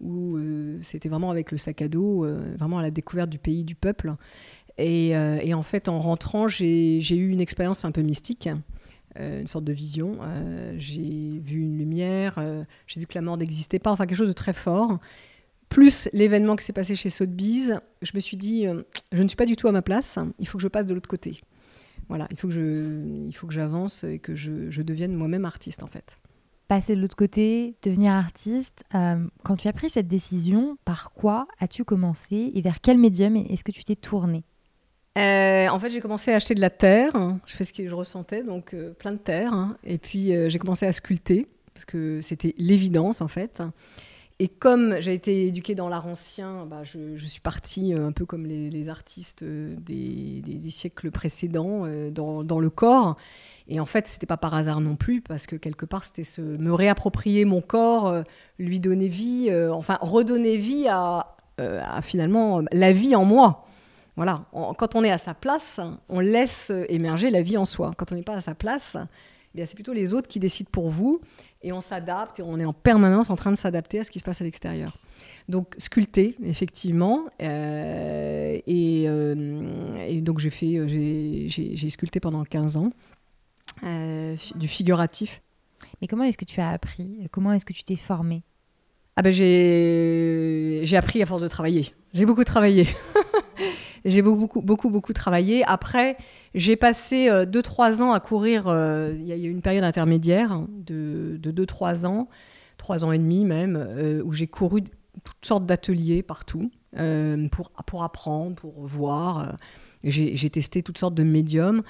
où 0.00 0.36
euh, 0.36 0.78
c'était 0.82 1.08
vraiment 1.08 1.30
avec 1.30 1.50
le 1.50 1.58
sac 1.58 1.82
à 1.82 1.88
dos, 1.88 2.24
euh, 2.24 2.54
vraiment 2.58 2.78
à 2.78 2.82
la 2.82 2.90
découverte 2.90 3.30
du 3.30 3.38
pays, 3.38 3.64
du 3.64 3.74
peuple. 3.74 4.14
Et, 4.76 5.16
euh, 5.16 5.54
en 5.54 5.62
fait, 5.62 5.88
en 5.88 5.98
rentrant, 5.98 6.46
j'ai 6.46 6.98
eu 6.98 7.28
une 7.30 7.40
expérience 7.40 7.84
un 7.84 7.90
peu 7.90 8.02
mystique. 8.02 8.48
une 9.18 9.48
sorte 9.48 9.64
de 9.64 9.72
vision. 9.72 10.18
j'ai 10.76 11.40
vu 11.42 11.60
une 11.60 11.76
lumière, 11.76 12.38
j'ai 12.86 13.00
vu 13.00 13.06
que 13.06 13.14
la 13.14 13.22
mort 13.22 13.36
n'existait 13.36 13.80
pas, 13.80 13.90
enfin 13.90 14.06
quelque 14.06 14.18
chose 14.18 14.28
de 14.28 14.32
très 14.32 14.52
fort. 14.52 15.00
Plus 15.68 16.08
l'événement 16.12 16.54
qui 16.54 16.64
s'est 16.64 16.72
passé 16.72 16.94
chez 16.94 17.10
Sotheby's, 17.10 17.72
je 18.00 18.12
me 18.14 18.20
suis 18.20 18.36
dit, 18.36 18.66
je 19.10 19.22
ne 19.22 19.28
suis 19.28 19.36
pas 19.36 19.46
du 19.46 19.56
tout 19.56 19.66
à 19.66 19.72
ma 19.72 19.82
place, 19.82 20.18
il 20.38 20.46
faut 20.46 20.58
que 20.58 20.62
je 20.62 20.68
passe 20.68 20.86
de 20.86 20.94
l'autre 20.94 21.08
côté. 21.08 21.40
Voilà, 22.08 22.28
il 22.30 22.36
faut 22.38 22.48
que 22.48 23.26
il 23.26 23.34
faut 23.34 23.48
que 23.48 23.52
j'avance 23.52 24.04
et 24.04 24.20
que 24.20 24.36
je 24.36 24.82
devienne 24.82 25.12
moi-même 25.12 25.44
artiste 25.44 25.82
en 25.82 25.88
fait. 25.88 26.18
Passer 26.68 26.94
de 26.94 27.00
l'autre 27.00 27.16
côté, 27.16 27.76
devenir 27.82 28.12
artiste. 28.12 28.84
quand 28.92 29.56
tu 29.56 29.68
as 29.68 29.72
pris 29.72 29.90
cette 29.90 30.08
décision, 30.08 30.76
par 30.84 31.12
quoi 31.12 31.48
as-tu 31.60 31.84
commencé 31.84 32.52
et 32.54 32.60
vers 32.60 32.80
quel 32.80 32.98
médium 32.98 33.36
est-ce 33.36 33.64
que 33.64 33.72
tu 33.72 33.84
t'es 33.84 33.96
tourné 33.96 34.44
en 35.16 35.78
fait, 35.80 35.90
j'ai 35.90 36.00
commencé 36.00 36.30
à 36.30 36.36
acheter 36.36 36.54
de 36.54 36.60
la 36.60 36.70
terre. 36.70 37.10
Je 37.44 37.56
fais 37.56 37.64
ce 37.64 37.72
que 37.72 37.88
je 37.88 37.94
ressentais, 37.94 38.44
donc 38.44 38.76
plein 39.00 39.12
de 39.12 39.18
terre. 39.18 39.52
Hein. 39.52 39.76
Et 39.82 39.98
puis, 39.98 40.30
j'ai 40.48 40.58
commencé 40.60 40.86
à 40.86 40.92
sculpter, 40.92 41.48
parce 41.74 41.84
que 41.84 42.20
c'était 42.20 42.54
l'évidence, 42.56 43.20
en 43.20 43.26
fait. 43.26 43.60
Et 44.40 44.46
comme 44.46 45.00
j'ai 45.00 45.14
été 45.14 45.48
éduquée 45.48 45.74
dans 45.74 45.88
l'art 45.88 46.06
ancien, 46.06 46.64
bah, 46.66 46.84
je, 46.84 47.16
suis 47.26 47.40
partie 47.40 47.92
euh, 47.92 48.06
un 48.06 48.12
peu 48.12 48.24
comme 48.24 48.46
les, 48.46 48.88
artistes 48.88 49.42
euh, 49.42 49.74
des, 49.80 50.70
siècles 50.70 51.10
précédents 51.10 51.82
euh, 51.86 52.10
dans, 52.10 52.60
le 52.60 52.70
corps. 52.70 53.16
Et 53.66 53.80
en 53.80 53.84
fait, 53.84 54.06
c'était 54.06 54.26
pas 54.26 54.36
par 54.36 54.54
hasard 54.54 54.80
non 54.80 54.94
plus, 54.94 55.20
parce 55.20 55.48
que 55.48 55.56
quelque 55.56 55.86
part, 55.86 56.04
c'était 56.04 56.22
se, 56.22 56.40
me 56.40 56.72
réapproprier 56.72 57.44
mon 57.44 57.60
corps, 57.60 58.22
lui 58.58 58.78
donner 58.78 59.08
vie, 59.08 59.50
enfin 59.70 59.98
redonner 60.00 60.56
vie 60.56 60.86
à, 60.88 61.36
finalement 62.02 62.62
la 62.72 62.92
vie 62.92 63.14
en 63.14 63.24
moi. 63.24 63.66
Voilà, 64.16 64.46
quand 64.52 64.94
on 64.94 65.04
est 65.04 65.10
à 65.10 65.18
sa 65.18 65.34
place, 65.34 65.80
on 66.08 66.20
laisse 66.20 66.72
émerger 66.88 67.30
la 67.30 67.42
vie 67.42 67.58
en 67.58 67.66
soi. 67.66 67.92
Quand 67.98 68.10
on 68.10 68.14
n'est 68.14 68.22
pas 68.22 68.36
à 68.36 68.40
sa 68.40 68.54
place, 68.54 68.96
eh 69.54 69.66
c'est 69.66 69.74
plutôt 69.74 69.92
les 69.92 70.14
autres 70.14 70.28
qui 70.28 70.38
décident 70.38 70.68
pour 70.70 70.88
vous 70.88 71.20
et 71.62 71.72
on 71.72 71.80
s'adapte 71.80 72.40
et 72.40 72.42
on 72.42 72.58
est 72.58 72.64
en 72.64 72.72
permanence 72.72 73.30
en 73.30 73.36
train 73.36 73.50
de 73.50 73.56
s'adapter 73.56 74.00
à 74.00 74.04
ce 74.04 74.10
qui 74.10 74.18
se 74.18 74.24
passe 74.24 74.40
à 74.40 74.44
l'extérieur. 74.44 74.98
Donc 75.48 75.74
sculpter, 75.78 76.36
effectivement. 76.44 77.24
Euh, 77.42 78.58
euh, 78.68 80.06
et, 80.06 80.20
donc 80.20 80.38
j'ai 80.38 80.50
fait, 80.50 80.86
j'ai 80.86 81.90
sculpté 81.90 82.20
pendant 82.20 82.44
15 82.44 82.76
ans 82.76 82.92
euh, 83.84 84.36
du 84.54 84.68
figuratif. 84.68 85.42
Mais 86.00 86.06
comment 86.06 86.24
est-ce 86.24 86.38
que 86.38 86.44
tu 86.44 86.60
as 86.60 86.70
appris? 86.70 87.26
Comment 87.32 87.52
est-ce 87.52 87.64
que 87.64 87.72
tu 87.72 87.84
t'es 87.84 87.96
formé 87.96 88.42
ah 89.20 89.22
ben 89.22 89.32
j'ai 89.32 90.96
appris 90.96 91.20
à 91.20 91.26
force 91.26 91.42
de 91.42 91.48
travailler. 91.48 91.92
J'ai 92.14 92.24
beaucoup 92.24 92.44
travaillé. 92.44 92.86
j'ai 94.08 94.22
beaucoup, 94.22 94.62
beaucoup, 94.62 94.90
beaucoup 94.90 95.12
travaillé. 95.12 95.62
Après, 95.64 96.16
j'ai 96.54 96.76
passé 96.76 97.28
2-3 97.28 98.00
euh, 98.00 98.04
ans 98.04 98.12
à 98.12 98.20
courir. 98.20 98.68
Euh, 98.68 99.14
il 99.16 99.26
y 99.26 99.32
a 99.32 99.36
eu 99.36 99.50
une 99.50 99.62
période 99.62 99.84
intermédiaire 99.84 100.52
hein, 100.52 100.68
de 100.70 101.38
2-3 101.42 102.06
ans, 102.06 102.28
3 102.78 103.04
ans 103.04 103.12
et 103.12 103.18
demi 103.18 103.44
même, 103.44 103.76
euh, 103.76 104.22
où 104.24 104.32
j'ai 104.32 104.46
couru 104.46 104.82
toutes 105.24 105.44
sortes 105.44 105.66
d'ateliers 105.66 106.22
partout 106.22 106.70
pour, 107.50 107.70
pour 107.86 108.02
apprendre, 108.02 108.54
pour 108.54 108.86
voir. 108.86 109.56
J'ai 110.04 110.50
testé 110.50 110.82
toutes 110.82 110.98
sortes 110.98 111.14
de 111.14 111.24
médiums. 111.24 111.82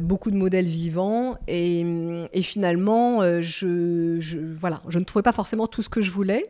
beaucoup 0.00 0.30
de 0.30 0.36
modèles 0.36 0.64
vivants 0.64 1.36
et, 1.48 1.84
finalement 2.40 3.20
je, 3.40 4.52
voilà, 4.52 4.80
je 4.88 4.98
ne 4.98 5.04
trouvais 5.04 5.24
pas 5.24 5.32
forcément 5.32 5.66
tout 5.66 5.82
ce 5.82 5.88
que 5.88 6.00
je 6.00 6.12
voulais 6.12 6.48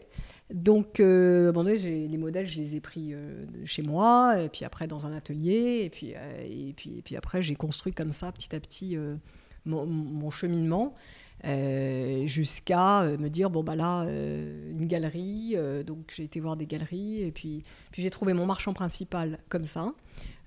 donc, 0.53 1.01
euh, 1.01 1.53
les 1.53 2.19
modèles, 2.19 2.47
je 2.47 2.59
les 2.59 2.77
ai 2.77 2.81
pris 2.81 3.15
euh, 3.15 3.47
chez 3.65 3.83
moi, 3.83 4.43
et 4.43 4.51
puis 4.51 4.65
après 4.67 4.87
dans 4.87 5.07
un 5.07 5.17
atelier, 5.17 5.83
et 5.85 5.91
puis, 5.91 6.13
euh, 6.15 6.45
et 6.45 6.75
puis, 6.75 6.99
et 6.99 7.03
puis 7.03 7.17
après 7.17 7.41
j'ai 7.41 7.55
construit 7.55 7.95
comme 7.95 8.13
ça 8.13 8.31
petit 8.31 8.55
à 8.55 8.61
petit 8.61 8.97
euh, 8.97 9.17
mon, 9.65 10.31
cheminement, 10.31 10.95
jusqu'à 11.43 13.05
me 13.19 13.29
dire, 13.29 13.49
bon 13.49 13.65
bah 13.65 13.75
là, 13.75 14.05
une 14.05 14.87
galerie, 14.87 15.57
donc 15.87 16.13
j'ai 16.15 16.25
été 16.25 16.41
voir 16.41 16.57
des 16.57 16.67
galeries, 16.67 17.23
et 17.23 17.33
puis, 17.33 17.65
puis 17.91 18.03
j'ai 18.03 18.11
trouvé 18.11 18.35
mon 18.35 18.45
marchand 18.45 18.75
principal 18.75 19.39
comme 19.49 19.65
ça. 19.65 19.93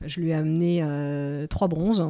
Je 0.06 0.20
lui 0.20 0.30
ai 0.30 0.34
amené 0.36 0.84
trois 1.50 1.68
bronzes, 1.68 2.08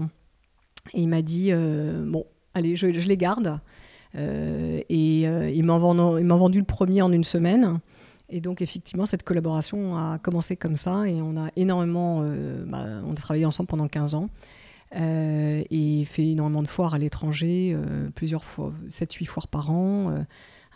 et 0.94 1.02
il 1.02 1.08
m'a 1.08 1.22
dit, 1.22 1.54
bon, 1.54 2.26
allez, 2.54 2.76
je, 2.76 2.92
je 2.92 3.08
les 3.08 3.18
garde. 3.18 3.62
Euh, 4.16 4.82
et 4.90 5.28
euh, 5.28 5.50
il 5.50 5.64
m'a 5.64 5.78
vendu, 5.78 6.60
le 6.60 6.66
premier 6.66 7.02
en 7.02 7.12
une 7.12 7.24
semaine. 7.24 7.80
Et 8.30 8.42
donc, 8.42 8.62
effectivement, 8.62 9.06
cette 9.06 9.24
collaboration 9.24 9.98
a 9.98 10.20
commencé 10.20 10.58
comme 10.58 10.76
ça 10.76 11.08
et 11.08 11.22
on 11.22 11.38
a 11.38 11.50
énormément. 11.56 12.22
Euh, 12.24 12.66
bah, 12.66 12.86
on 13.06 13.12
a 13.12 13.16
travaillé 13.16 13.46
ensemble 13.46 13.68
pendant 13.68 13.88
15 13.88 14.16
ans 14.16 14.30
et 14.94 16.06
fait 16.06 16.28
énormément 16.28 16.62
de 16.62 16.68
foires 16.68 16.94
à 16.96 16.98
l'étranger, 16.98 17.78
plusieurs 18.16 18.46
fois, 18.46 18.72
7-8 18.90 19.26
foires 19.26 19.48
par 19.50 19.70
an. 19.70 20.26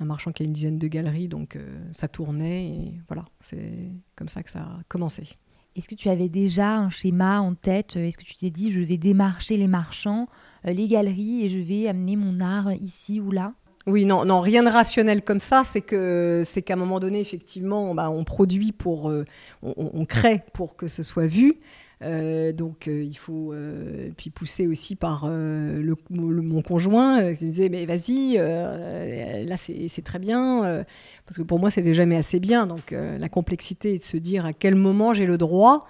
un 0.02 0.06
marchand 0.06 0.34
qui 0.34 0.44
a 0.44 0.46
une 0.46 0.52
dizaine 0.52 0.78
de 0.78 0.88
galeries, 0.90 1.30
donc 1.30 1.58
ça 1.94 2.10
tournait 2.10 2.66
et 2.66 2.94
voilà, 3.08 3.24
c'est 3.40 3.90
comme 4.18 4.28
ça 4.28 4.44
que 4.44 4.52
ça 4.52 4.60
a 4.60 4.80
commencé. 4.90 5.38
Est-ce 5.76 5.88
que 5.88 5.96
tu 5.96 6.10
avais 6.10 6.28
déjà 6.28 6.76
un 6.78 6.90
schéma 6.90 7.40
en 7.40 7.54
tête 7.54 7.96
Est-ce 7.96 8.18
que 8.18 8.26
tu 8.26 8.36
t'es 8.36 8.50
dit 8.50 8.72
je 8.72 8.82
vais 8.82 8.98
démarcher 8.98 9.56
les 9.56 9.68
marchands, 9.68 10.28
euh, 10.68 10.74
les 10.74 10.88
galeries 10.88 11.46
et 11.46 11.50
je 11.50 11.60
vais 11.60 11.88
amener 11.88 12.18
mon 12.18 12.42
art 12.42 12.74
ici 12.74 13.22
ou 13.22 13.32
là? 13.32 13.54
Oui, 13.88 14.06
non, 14.06 14.26
non, 14.26 14.42
rien 14.42 14.64
de 14.64 14.70
rationnel 14.70 15.24
comme 15.24 15.40
ça. 15.40 15.64
C'est 15.64 15.82
que 15.82 16.42
c'est 16.44 16.62
qu'à 16.62 16.74
un 16.74 16.78
moment 16.78 17.00
donné, 17.00 17.20
effectivement, 17.20 17.96
bah, 17.96 18.10
on 18.12 18.24
produit 18.24 18.72
pour, 18.72 19.10
euh, 19.10 19.26
on, 19.64 20.06
crée 20.06 20.44
pour 20.54 20.76
que 20.76 20.88
ce 20.88 21.04
soit 21.04 21.26
vu. 21.26 21.56
Euh, 22.04 22.52
donc 22.52 22.88
euh, 22.88 23.04
il 23.04 23.16
faut 23.16 23.54
euh, 23.54 24.10
puis 24.18 24.32
pousser 24.32 24.66
aussi 24.66 24.96
par 24.96 25.28
le, 25.28 25.96
mon 26.10 26.64
conjoint 26.64 27.32
qui 27.36 27.46
me 27.46 27.50
disait 27.52 27.70
mais 27.70 27.86
vas-y 27.86 28.38
là 28.38 29.56
c'est 29.58 30.02
très 30.04 30.18
bien 30.18 30.84
parce 31.26 31.38
que 31.38 31.44
pour 31.44 31.60
moi 31.60 31.70
c'était 31.70 31.94
jamais 31.94 32.18
assez 32.18 32.40
bien. 32.40 32.68
Donc 32.68 32.92
la 32.92 33.30
complexité 33.30 33.96
est 33.96 34.00
de 34.00 34.04
se 34.04 34.18
dire 34.18 34.46
à 34.46 34.54
quel 34.54 34.76
moment 34.76 35.14
j'ai 35.14 35.26
le 35.26 35.38
droit. 35.38 35.88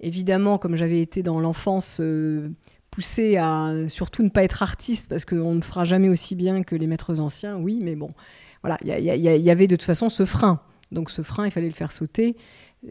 Évidemment 0.00 0.58
comme 0.58 0.74
j'avais 0.74 1.00
été 1.00 1.22
dans 1.22 1.38
l'enfance 1.38 2.00
poussé 2.90 3.36
à 3.36 3.72
surtout 3.88 4.22
ne 4.22 4.28
pas 4.28 4.44
être 4.44 4.62
artiste 4.62 5.08
parce 5.08 5.24
qu'on 5.24 5.54
ne 5.54 5.62
fera 5.62 5.84
jamais 5.84 6.08
aussi 6.08 6.34
bien 6.34 6.62
que 6.62 6.76
les 6.76 6.86
maîtres 6.86 7.20
anciens 7.20 7.56
oui 7.56 7.80
mais 7.82 7.96
bon 7.96 8.12
voilà 8.62 8.78
il 8.84 9.04
y, 9.04 9.50
avait 9.50 9.66
de 9.66 9.76
toute 9.76 9.84
façon 9.84 10.08
ce 10.08 10.24
frein. 10.24 10.60
Donc 10.90 11.10
ce 11.10 11.22
frein 11.22 11.46
il 11.46 11.50
fallait 11.50 11.68
le 11.68 11.74
faire 11.74 11.92
sauter 11.92 12.36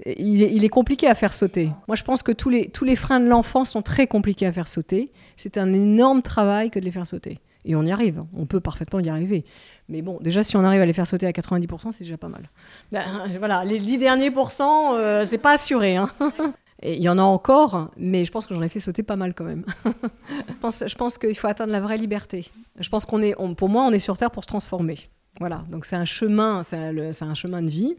il 0.05 0.63
est, 0.63 0.69
compliqué 0.69 1.07
à 1.07 1.15
faire 1.15 1.33
sauter. 1.33 1.69
Moi, 1.87 1.95
je 1.95 2.03
pense 2.03 2.23
que 2.23 2.31
tous 2.31 2.49
les, 2.49 2.69
tous 2.69 2.85
les 2.85 2.95
freins 2.95 3.19
de 3.19 3.27
l'enfant 3.27 3.65
sont 3.65 3.81
très 3.81 4.07
compliqués 4.07 4.45
à 4.45 4.51
faire 4.51 4.69
sauter. 4.69 5.11
C'est 5.35 5.57
un 5.57 5.73
énorme 5.73 6.21
travail 6.21 6.71
que 6.71 6.79
de 6.79 6.85
les 6.85 6.91
faire 6.91 7.05
sauter. 7.05 7.39
Et 7.65 7.75
on 7.75 7.83
y 7.83 7.91
arrive, 7.91 8.23
on 8.33 8.45
peut 8.45 8.59
parfaitement 8.59 8.99
y 8.99 9.09
arriver. 9.09 9.45
Mais 9.89 10.01
bon, 10.01 10.17
déjà, 10.21 10.43
si 10.43 10.55
on 10.55 10.63
arrive 10.63 10.81
à 10.81 10.85
les 10.85 10.93
faire 10.93 11.07
sauter 11.07 11.27
à 11.27 11.31
90%, 11.31 11.91
c'est 11.91 12.05
déjà 12.05 12.17
pas 12.17 12.29
mal. 12.29 12.49
Ben, 12.91 13.03
voilà, 13.37 13.65
les 13.65 13.79
10 13.79 13.97
derniers 13.97 14.31
pourcents, 14.31 14.95
euh, 14.95 15.25
c'est 15.25 15.37
pas 15.37 15.53
assuré. 15.53 15.97
Hein. 15.97 16.09
Et 16.83 16.95
il 16.95 17.03
y 17.03 17.09
en 17.09 17.19
a 17.19 17.21
encore, 17.21 17.91
mais 17.97 18.25
je 18.25 18.31
pense 18.31 18.47
que 18.47 18.55
j'en 18.55 18.61
ai 18.63 18.69
fait 18.69 18.79
sauter 18.79 19.03
pas 19.03 19.15
mal 19.15 19.35
quand 19.35 19.43
même. 19.43 19.65
je 19.85 20.53
pense, 20.61 20.83
je 20.87 20.95
pense 20.95 21.19
qu'il 21.19 21.37
faut 21.37 21.47
atteindre 21.47 21.71
la 21.71 21.81
vraie 21.81 21.97
liberté. 21.97 22.49
Je 22.79 22.89
pense 22.89 23.05
qu'on 23.05 23.21
est, 23.21 23.35
pour 23.55 23.69
moi, 23.69 23.83
on 23.83 23.91
est 23.91 23.99
sur 23.99 24.17
Terre 24.17 24.31
pour 24.31 24.43
se 24.43 24.47
transformer. 24.47 24.97
Voilà, 25.39 25.63
donc 25.69 25.85
c'est 25.85 25.95
un 25.95 26.05
chemin, 26.05 26.63
c'est 26.63 26.77
un 26.77 27.33
chemin 27.35 27.61
de 27.61 27.69
vie. 27.69 27.95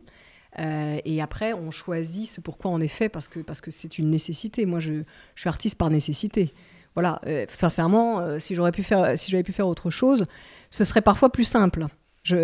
Euh, 0.59 0.99
et 1.04 1.23
après, 1.23 1.52
on 1.52 1.71
choisit 1.71 2.26
ce 2.26 2.40
pourquoi 2.40 2.71
on 2.71 2.80
est 2.80 2.88
fait 2.88 3.09
parce 3.09 3.28
que 3.28 3.40
parce 3.40 3.61
que 3.61 3.71
c'est 3.71 3.99
une 3.99 4.11
nécessité. 4.11 4.66
Moi, 4.66 4.80
je, 4.80 5.02
suis 5.37 5.49
artiste 5.49 5.78
par 5.78 5.90
nécessité. 5.90 6.52
Voilà, 6.94 7.21
euh, 7.26 7.47
sincèrement, 7.49 8.21
euh, 8.21 8.38
si 8.38 8.54
j'aurais 8.54 8.73
pu 8.73 8.82
faire, 8.82 9.16
si 9.16 9.30
j'avais 9.30 9.42
pu 9.42 9.52
faire 9.52 9.66
autre 9.66 9.90
chose, 9.90 10.26
ce 10.71 10.85
serait 10.85 11.00
parfois 11.00 11.30
plus 11.30 11.44
simple. 11.44 11.87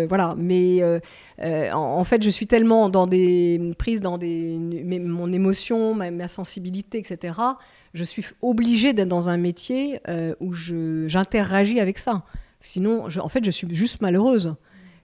Voilà, 0.09 0.35
mais 0.37 0.83
en, 1.71 2.03
fait, 2.03 2.21
je 2.21 2.29
suis 2.29 2.47
tellement 2.47 2.89
dans 2.89 3.07
des 3.07 3.73
prises 3.77 4.01
dans 4.01 4.17
des 4.17 4.57
mon 4.57 5.31
émotion, 5.31 5.95
ma, 5.95 6.27
sensibilité, 6.27 6.97
etc. 6.97 7.39
Je 7.93 8.03
suis 8.03 8.25
obligée 8.41 8.91
d'être 8.91 9.07
dans 9.07 9.29
un 9.29 9.37
métier 9.37 10.01
où 10.41 10.51
j'interagis 10.51 11.79
avec 11.79 11.97
ça. 11.97 12.23
Sinon, 12.59 13.07
en 13.21 13.29
fait, 13.29 13.45
je 13.45 13.51
suis 13.51 13.73
juste 13.73 14.01
malheureuse 14.01 14.57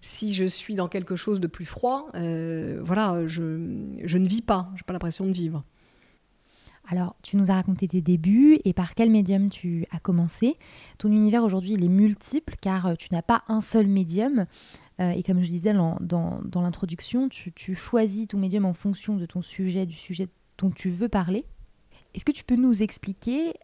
si 0.05 0.35
je 0.35 0.45
suis 0.45 0.75
dans 0.75 0.87
quelque 0.87 1.15
chose 1.15 1.39
de 1.39 1.47
plus 1.47 1.65
froid, 1.65 2.09
euh, 2.13 2.79
voilà, 2.83 3.25
je, 3.25 3.41
ne 3.41 4.27
vis 4.27 4.43
pas, 4.43 4.69
j'ai 4.75 4.83
pas 4.83 4.93
l'impression 4.93 5.25
de 5.25 5.31
vivre. 5.31 5.63
Alors, 6.87 7.15
tu 7.23 7.37
nous 7.37 7.49
as 7.49 7.55
raconté 7.55 7.87
tes 7.87 8.01
débuts 8.01 8.59
et 8.65 8.73
par 8.73 8.93
quel 8.93 9.09
médium 9.09 9.49
tu 9.49 9.87
as 9.89 9.99
commencé. 9.99 10.57
Ton 10.99 11.11
univers 11.11 11.43
aujourd'hui, 11.43 11.73
il 11.73 11.83
est 11.83 11.89
multiple 11.89 12.53
car 12.61 12.85
euh, 12.85 12.93
tu 12.93 13.07
n'as 13.11 13.23
pas 13.23 13.43
un 13.47 13.61
seul 13.61 13.87
médium. 13.87 14.45
Euh, 14.99 15.09
et 15.09 15.23
comme 15.23 15.41
je 15.41 15.49
disais 15.49 15.73
dans, 15.73 16.43
l'introduction, 16.53 17.27
tu, 17.27 17.73
choisis 17.73 18.27
ton 18.27 18.37
médium 18.37 18.65
en 18.65 18.73
fonction 18.73 19.15
de 19.15 19.25
ton 19.25 19.41
sujet, 19.41 19.87
du 19.87 19.95
sujet 19.95 20.29
dont 20.59 20.69
tu 20.69 20.91
veux 20.91 21.09
parler. 21.09 21.45
Est-ce 22.13 22.23
que 22.23 22.31
tu 22.31 22.43
peux 22.43 22.55
nous 22.55 22.83
expliquer 22.83 23.55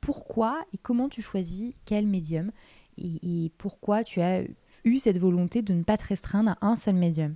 pourquoi 0.00 0.60
et 0.74 0.78
comment 0.78 1.08
tu 1.08 1.22
choisis 1.22 1.72
quel 1.84 2.06
médium? 2.08 2.50
Et, 2.98 3.50
pourquoi 3.58 4.04
tu 4.04 4.20
as 4.20 4.42
eu 4.84 4.98
cette 4.98 5.18
volonté 5.18 5.62
de 5.62 5.72
ne 5.72 5.82
pas 5.82 5.96
te 5.96 6.06
restreindre 6.06 6.56
à 6.60 6.66
un 6.66 6.76
seul 6.76 6.94
médium 6.94 7.34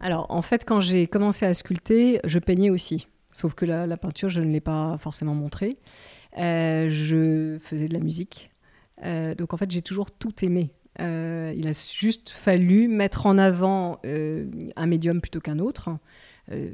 Alors, 0.00 0.26
en 0.30 0.42
fait, 0.42 0.64
quand 0.64 0.80
j'ai 0.80 1.06
commencé 1.06 1.44
à 1.44 1.54
sculpter, 1.54 2.20
je 2.24 2.38
peignais 2.38 2.70
aussi. 2.70 3.08
Sauf 3.32 3.54
que 3.54 3.66
la, 3.66 3.96
peinture, 3.96 4.28
je 4.28 4.40
ne 4.40 4.50
l'ai 4.50 4.60
pas 4.60 4.96
forcément 4.98 5.34
montrée. 5.34 5.76
Euh, 6.38 6.88
je 6.88 7.58
faisais 7.60 7.88
de 7.88 7.92
la 7.92 8.00
musique. 8.00 8.50
Euh, 9.04 9.34
donc, 9.34 9.52
en 9.52 9.56
fait, 9.56 9.70
j'ai 9.70 9.82
toujours 9.82 10.10
tout 10.10 10.44
aimé. 10.44 10.70
Euh, 11.00 11.52
il 11.54 11.68
a 11.68 11.72
juste 11.72 12.30
fallu 12.30 12.88
mettre 12.88 13.26
en 13.26 13.36
avant 13.36 14.00
un 14.04 14.86
médium 14.86 15.20
plutôt 15.20 15.40
qu'un 15.40 15.58
autre. 15.58 15.90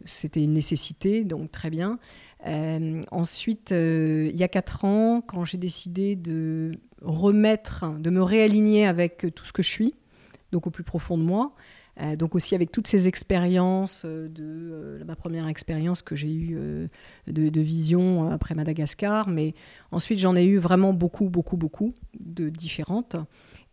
C'était 0.05 0.43
une 0.43 0.52
nécessité, 0.52 1.25
donc 1.25 1.50
très 1.50 1.71
bien. 1.71 1.99
ensuite, 3.11 3.71
il 3.71 4.37
y 4.37 4.43
a 4.43 4.49
quatre 4.49 4.85
ans, 4.85 5.21
quand 5.21 5.45
j'ai 5.45 5.59
décidé 5.59 6.17
de 6.17 6.73
remettre, 7.00 7.87
de 7.99 8.11
me 8.11 8.23
réaligner 8.23 8.87
avec 8.87 9.26
tout 9.35 9.45
ce 9.45 9.52
que 9.52 9.62
je 9.62 9.71
suis, 9.71 9.95
donc 10.52 10.67
au 10.67 10.71
plus 10.71 10.85
profond 10.85 11.17
de 11.17 11.23
moi, 11.23 11.55
euh, 12.00 12.17
donc 12.17 12.35
aussi 12.35 12.55
avec 12.55 12.73
toutes 12.73 12.87
ces 12.87 13.07
expériences 13.07 14.05
euh, 14.07 14.29
de 14.29 14.43
euh, 14.43 15.05
ma 15.05 15.14
première 15.14 15.47
expérience 15.49 16.00
que 16.00 16.17
j'ai 16.17 16.33
eue 16.33 16.88
de, 17.26 17.61
vision 17.61 18.31
après 18.31 18.55
Madagascar, 18.55 19.29
mais 19.29 19.55
ensuite 19.91 20.19
j'en 20.19 20.35
ai 20.35 20.45
eu 20.45 20.59
vraiment 20.59 20.93
beaucoup, 20.93 21.29
beaucoup, 21.29 21.57
beaucoup 21.57 21.93
de 22.19 22.49
différentes. 22.49 23.17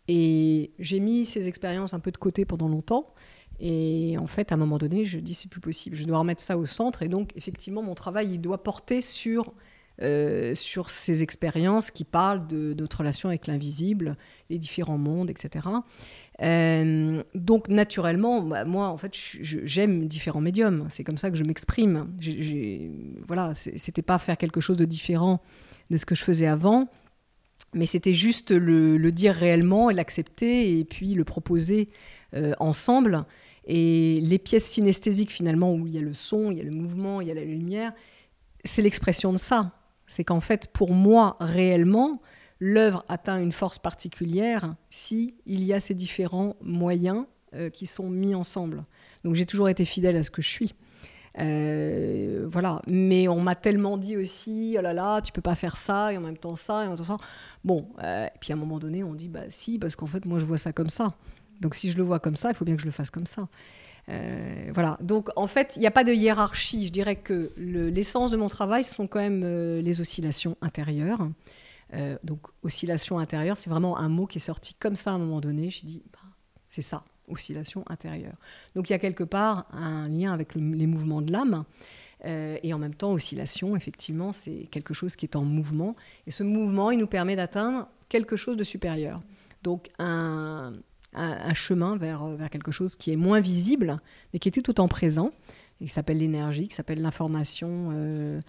Et 0.08 0.72
j'ai 0.79 1.00
mis 1.00 1.24
ces 1.24 1.48
expériences 1.48 1.94
un 1.94 2.00
peu 2.00 2.12
de 2.12 2.18
côté 2.18 2.44
pendant 2.44 2.68
longtemps. 2.68 3.13
Et 3.59 4.17
en 4.17 4.27
fait, 4.27 4.51
à 4.51 4.55
un 4.55 4.57
moment 4.57 4.77
donné, 4.77 5.03
je 5.05 5.19
dis 5.19 5.33
c'est 5.33 5.49
plus 5.49 5.61
possible, 5.61 5.95
je 5.95 6.05
dois 6.05 6.19
remettre 6.19 6.41
ça 6.41 6.57
au 6.57 6.65
centre. 6.65 7.03
Et 7.03 7.09
donc, 7.09 7.31
effectivement, 7.35 7.81
mon 7.81 7.95
travail, 7.95 8.33
il 8.33 8.39
doit 8.39 8.63
porter 8.63 9.01
sur 9.01 9.53
sur 10.53 10.91
ces 10.91 11.23
expériences 11.23 11.91
qui 11.91 12.05
parlent 12.05 12.47
de 12.47 12.73
notre 12.73 12.99
relation 12.99 13.27
avec 13.27 13.47
l'invisible, 13.47 14.15
les 14.49 14.57
différents 14.57 14.97
mondes, 14.97 15.29
etc. 15.29 15.67
Euh, 16.41 17.21
donc 17.35 17.67
naturellement, 17.67 18.41
bah, 18.41 18.63
moi 18.63 18.87
en 18.87 18.97
fait, 18.97 19.11
j'aime 19.13 20.07
différents 20.07 20.41
médiums. 20.41 20.87
C'est 20.89 21.03
comme 21.03 21.17
ça 21.17 21.29
que 21.29 21.37
je 21.37 21.43
m'exprime. 21.43 22.07
Voilà, 23.27 23.53
c'était 23.53 24.01
pas 24.01 24.17
faire 24.19 24.37
quelque 24.37 24.61
chose 24.61 24.77
de 24.77 24.85
différent 24.85 25.41
de 25.89 25.97
ce 25.97 26.05
que 26.05 26.15
je 26.15 26.23
faisais 26.23 26.47
avant, 26.47 26.87
mais 27.73 27.85
c'était 27.85 28.13
juste 28.13 28.51
le, 28.51 29.11
dire 29.11 29.33
réellement 29.33 29.89
l'accepter 29.89 30.79
et 30.79 30.85
puis 30.85 31.13
le 31.13 31.23
proposer 31.23 31.89
euh, 32.35 32.53
ensemble. 32.59 33.25
Et 33.71 34.19
les 34.21 34.39
pièces 34.39 34.65
synesthésiques 34.65 35.31
finalement 35.31 35.71
où 35.71 35.85
il 35.85 35.93
y 35.93 35.99
a 35.99 36.01
le 36.01 36.15
son, 36.15 36.49
il 36.49 36.57
y 36.57 36.61
a 36.61 36.63
le 36.63 36.71
mouvement, 36.71 37.21
il 37.21 37.27
y 37.27 37.31
a 37.31 37.35
la 37.35 37.43
lumière, 37.43 37.93
c'est 38.63 38.81
l'expression 38.81 39.31
de 39.31 39.38
ça. 39.38 39.73
C'est 40.07 40.23
qu'en 40.23 40.39
fait, 40.39 40.71
pour 40.73 40.91
moi 40.91 41.38
réellement, 41.39 42.19
l'œuvre 42.59 43.05
atteint 43.07 43.39
une 43.39 43.51
force 43.51 43.77
particulière 43.77 44.75
si 44.89 45.35
il 45.45 45.63
y 45.63 45.71
a 45.71 45.79
ces 45.79 45.93
différents 45.93 46.55
moyens 46.63 47.25
euh, 47.53 47.69
qui 47.69 47.85
sont 47.85 48.09
mis 48.09 48.33
ensemble. 48.33 48.85
Donc 49.23 49.35
j'ai 49.35 49.45
toujours 49.45 49.69
été 49.69 49.85
fidèle 49.85 50.15
à 50.15 50.23
ce 50.23 50.31
que 50.31 50.41
je 50.41 50.49
suis. 50.49 50.73
Euh, 51.38 52.47
voilà, 52.51 52.81
mais 52.88 53.27
on 53.27 53.39
m'a 53.39 53.53
tellement 53.53 53.97
dit 53.97 54.17
aussi, 54.17 54.77
oh 54.79 54.81
là 54.81 54.93
là, 54.93 55.21
tu 55.21 55.31
peux 55.31 55.41
pas 55.41 55.53
faire 55.53 55.77
ça 55.77 56.11
et 56.11 56.17
en 56.17 56.21
même 56.21 56.38
temps 56.38 56.55
ça 56.55 56.83
et 56.83 56.88
en 56.88 56.89
même 56.89 56.97
temps 56.97 57.03
ça. 57.03 57.17
Bon, 57.63 57.88
euh, 58.03 58.25
et 58.25 58.39
puis 58.39 58.51
à 58.51 58.55
un 58.55 58.59
moment 58.59 58.79
donné, 58.79 59.03
on 59.03 59.13
dit 59.13 59.29
bah 59.29 59.43
si, 59.49 59.77
parce 59.77 59.95
qu'en 59.95 60.07
fait 60.07 60.25
moi 60.25 60.39
je 60.39 60.45
vois 60.45 60.57
ça 60.57 60.73
comme 60.73 60.89
ça. 60.89 61.13
Donc 61.59 61.75
si 61.75 61.91
je 61.91 61.97
le 61.97 62.03
vois 62.03 62.19
comme 62.19 62.35
ça, 62.35 62.49
il 62.49 62.55
faut 62.55 62.65
bien 62.65 62.75
que 62.75 62.81
je 62.81 62.87
le 62.87 62.91
fasse 62.91 63.09
comme 63.09 63.27
ça. 63.27 63.47
voilà. 64.73 64.97
Donc 65.01 65.29
en 65.35 65.47
fait, 65.47 65.73
il 65.75 65.79
n'y 65.79 65.87
a 65.87 65.91
pas 65.91 66.03
de 66.03 66.13
hiérarchie. 66.13 66.87
Je 66.87 66.91
dirais 66.91 67.15
que 67.15 67.51
l'essence 67.57 68.31
de 68.31 68.37
mon 68.37 68.47
travail, 68.47 68.83
ce 68.83 68.93
sont 68.93 69.07
quand 69.07 69.19
même 69.19 69.43
les 69.79 70.01
oscillations 70.01 70.57
intérieures. 70.61 71.27
Euh, 71.93 72.17
donc 72.23 72.41
oscillation 72.61 73.17
intérieure, 73.19 73.57
c'est 73.57 73.69
vraiment 73.69 73.97
un 73.97 74.09
mot 74.09 74.27
qui 74.27 74.37
est 74.37 74.41
sorti 74.41 74.75
comme 74.75 74.95
ça 74.95 75.11
à 75.11 75.13
un 75.13 75.17
moment 75.17 75.41
donné. 75.41 75.69
J'ai 75.69 75.85
dit, 75.85 76.03
bah, 76.13 76.19
c'est 76.67 76.81
ça, 76.81 77.03
oscillation 77.27 77.83
intérieure. 77.87 78.35
Donc 78.75 78.89
il 78.89 78.93
y 78.93 78.95
a 78.95 78.99
quelque 78.99 79.23
part 79.23 79.65
un 79.71 80.07
lien 80.07 80.33
avec 80.33 80.55
les 80.55 80.87
mouvements 80.87 81.21
de 81.21 81.31
l'âme. 81.31 81.65
Euh, 82.25 82.57
et 82.63 82.73
en 82.73 82.77
même 82.77 82.95
temps, 82.95 83.13
oscillation, 83.13 83.75
effectivement, 83.75 84.33
c'est 84.33 84.67
quelque 84.71 84.93
chose 84.93 85.15
qui 85.15 85.25
est 85.25 85.35
en 85.37 85.45
mouvement. 85.45 85.95
Et 86.27 86.31
ce 86.31 86.43
mouvement, 86.43 86.91
il 86.91 86.99
nous 86.99 87.07
permet 87.07 87.35
d'atteindre 87.35 87.87
quelque 88.09 88.35
chose 88.35 88.57
de 88.57 88.63
supérieur. 88.63 89.21
Donc 89.63 89.89
un, 89.99 90.73
chemin 91.53 91.97
vers, 91.97 92.25
vers 92.27 92.49
quelque 92.49 92.71
chose 92.71 92.95
qui 92.95 93.11
est 93.11 93.17
moins 93.17 93.39
visible, 93.39 93.99
mais 94.33 94.39
qui 94.39 94.47
était 94.47 94.61
tout 94.61 94.79
en 94.79 94.87
présent, 94.87 95.31
et 95.81 95.85
qui 95.85 95.91
s'appelle 95.91 96.17
l'énergie, 96.17 96.67
qui 96.67 96.75
s'appelle 96.75 97.01
l'information, 97.01 97.89
euh, 97.93 98.39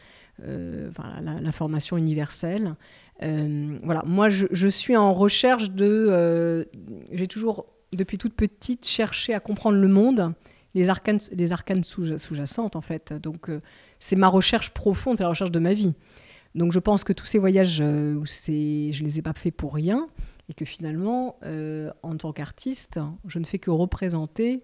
l'information 1.43 1.97
universelle, 1.97 2.75
euh, 3.23 3.79
voilà, 3.83 4.03
moi 4.07 4.29
je, 4.31 4.69
suis 4.69 4.97
en 4.97 5.13
recherche 5.13 5.71
de. 5.71 6.07
Euh, 6.11 6.65
j'ai 7.13 7.27
toujours, 7.27 7.67
depuis 7.93 8.19
toute 8.19 8.35
petite, 8.35 8.87
cherché 8.87 9.35
à 9.35 9.41
comprendre 9.41 9.77
le 9.77 9.89
monde, 9.89 10.33
les 10.75 10.89
arcanes, 10.89 11.19
les 11.33 11.53
arcanes 11.53 11.85
sous-jacentes 11.85 12.77
en 12.77 12.81
fait. 12.81 13.13
Donc 13.13 13.51
euh, 13.51 13.61
c'est 13.99 14.17
ma 14.17 14.29
recherche 14.29 14.71
profonde, 14.71 15.19
c'est 15.19 15.25
la 15.25 15.29
recherche 15.29 15.51
de 15.51 15.59
ma 15.59 15.75
vie. 15.75 15.93
Donc 16.55 16.73
je 16.73 16.79
pense 16.79 17.05
que 17.05 17.13
tous 17.13 17.27
ces 17.27 17.39
voyages, 17.39 17.77
je 17.77 17.83
ne 17.83 19.05
les 19.05 19.19
ai 19.19 19.23
pas 19.23 19.35
faits 19.35 19.55
pour 19.55 19.75
rien 19.75 20.09
et 20.51 20.55
que 20.55 20.67
finalement, 20.67 21.39
en 22.03 22.17
tant 22.17 22.33
qu'artiste, 22.33 23.01
je 23.25 23.39
ne 23.39 23.45
fais 23.45 23.59
que 23.59 23.71
représenter 23.71 24.63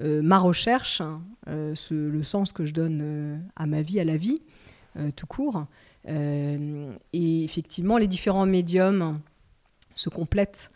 ma 0.00 0.38
recherche, 0.38 1.02
le 1.46 2.22
sens 2.22 2.52
que 2.52 2.64
je 2.64 2.72
donne 2.72 3.44
à 3.56 3.66
ma 3.66 3.82
vie, 3.82 4.00
à 4.00 4.04
la 4.04 4.16
vie, 4.16 4.40
tout 5.16 5.26
court. 5.26 5.66
Euh, 6.08 6.92
et 7.12 7.44
effectivement, 7.44 7.98
les 7.98 8.08
différents 8.08 8.46
médiums 8.46 9.20
se 9.94 10.08
complètent. 10.08 10.70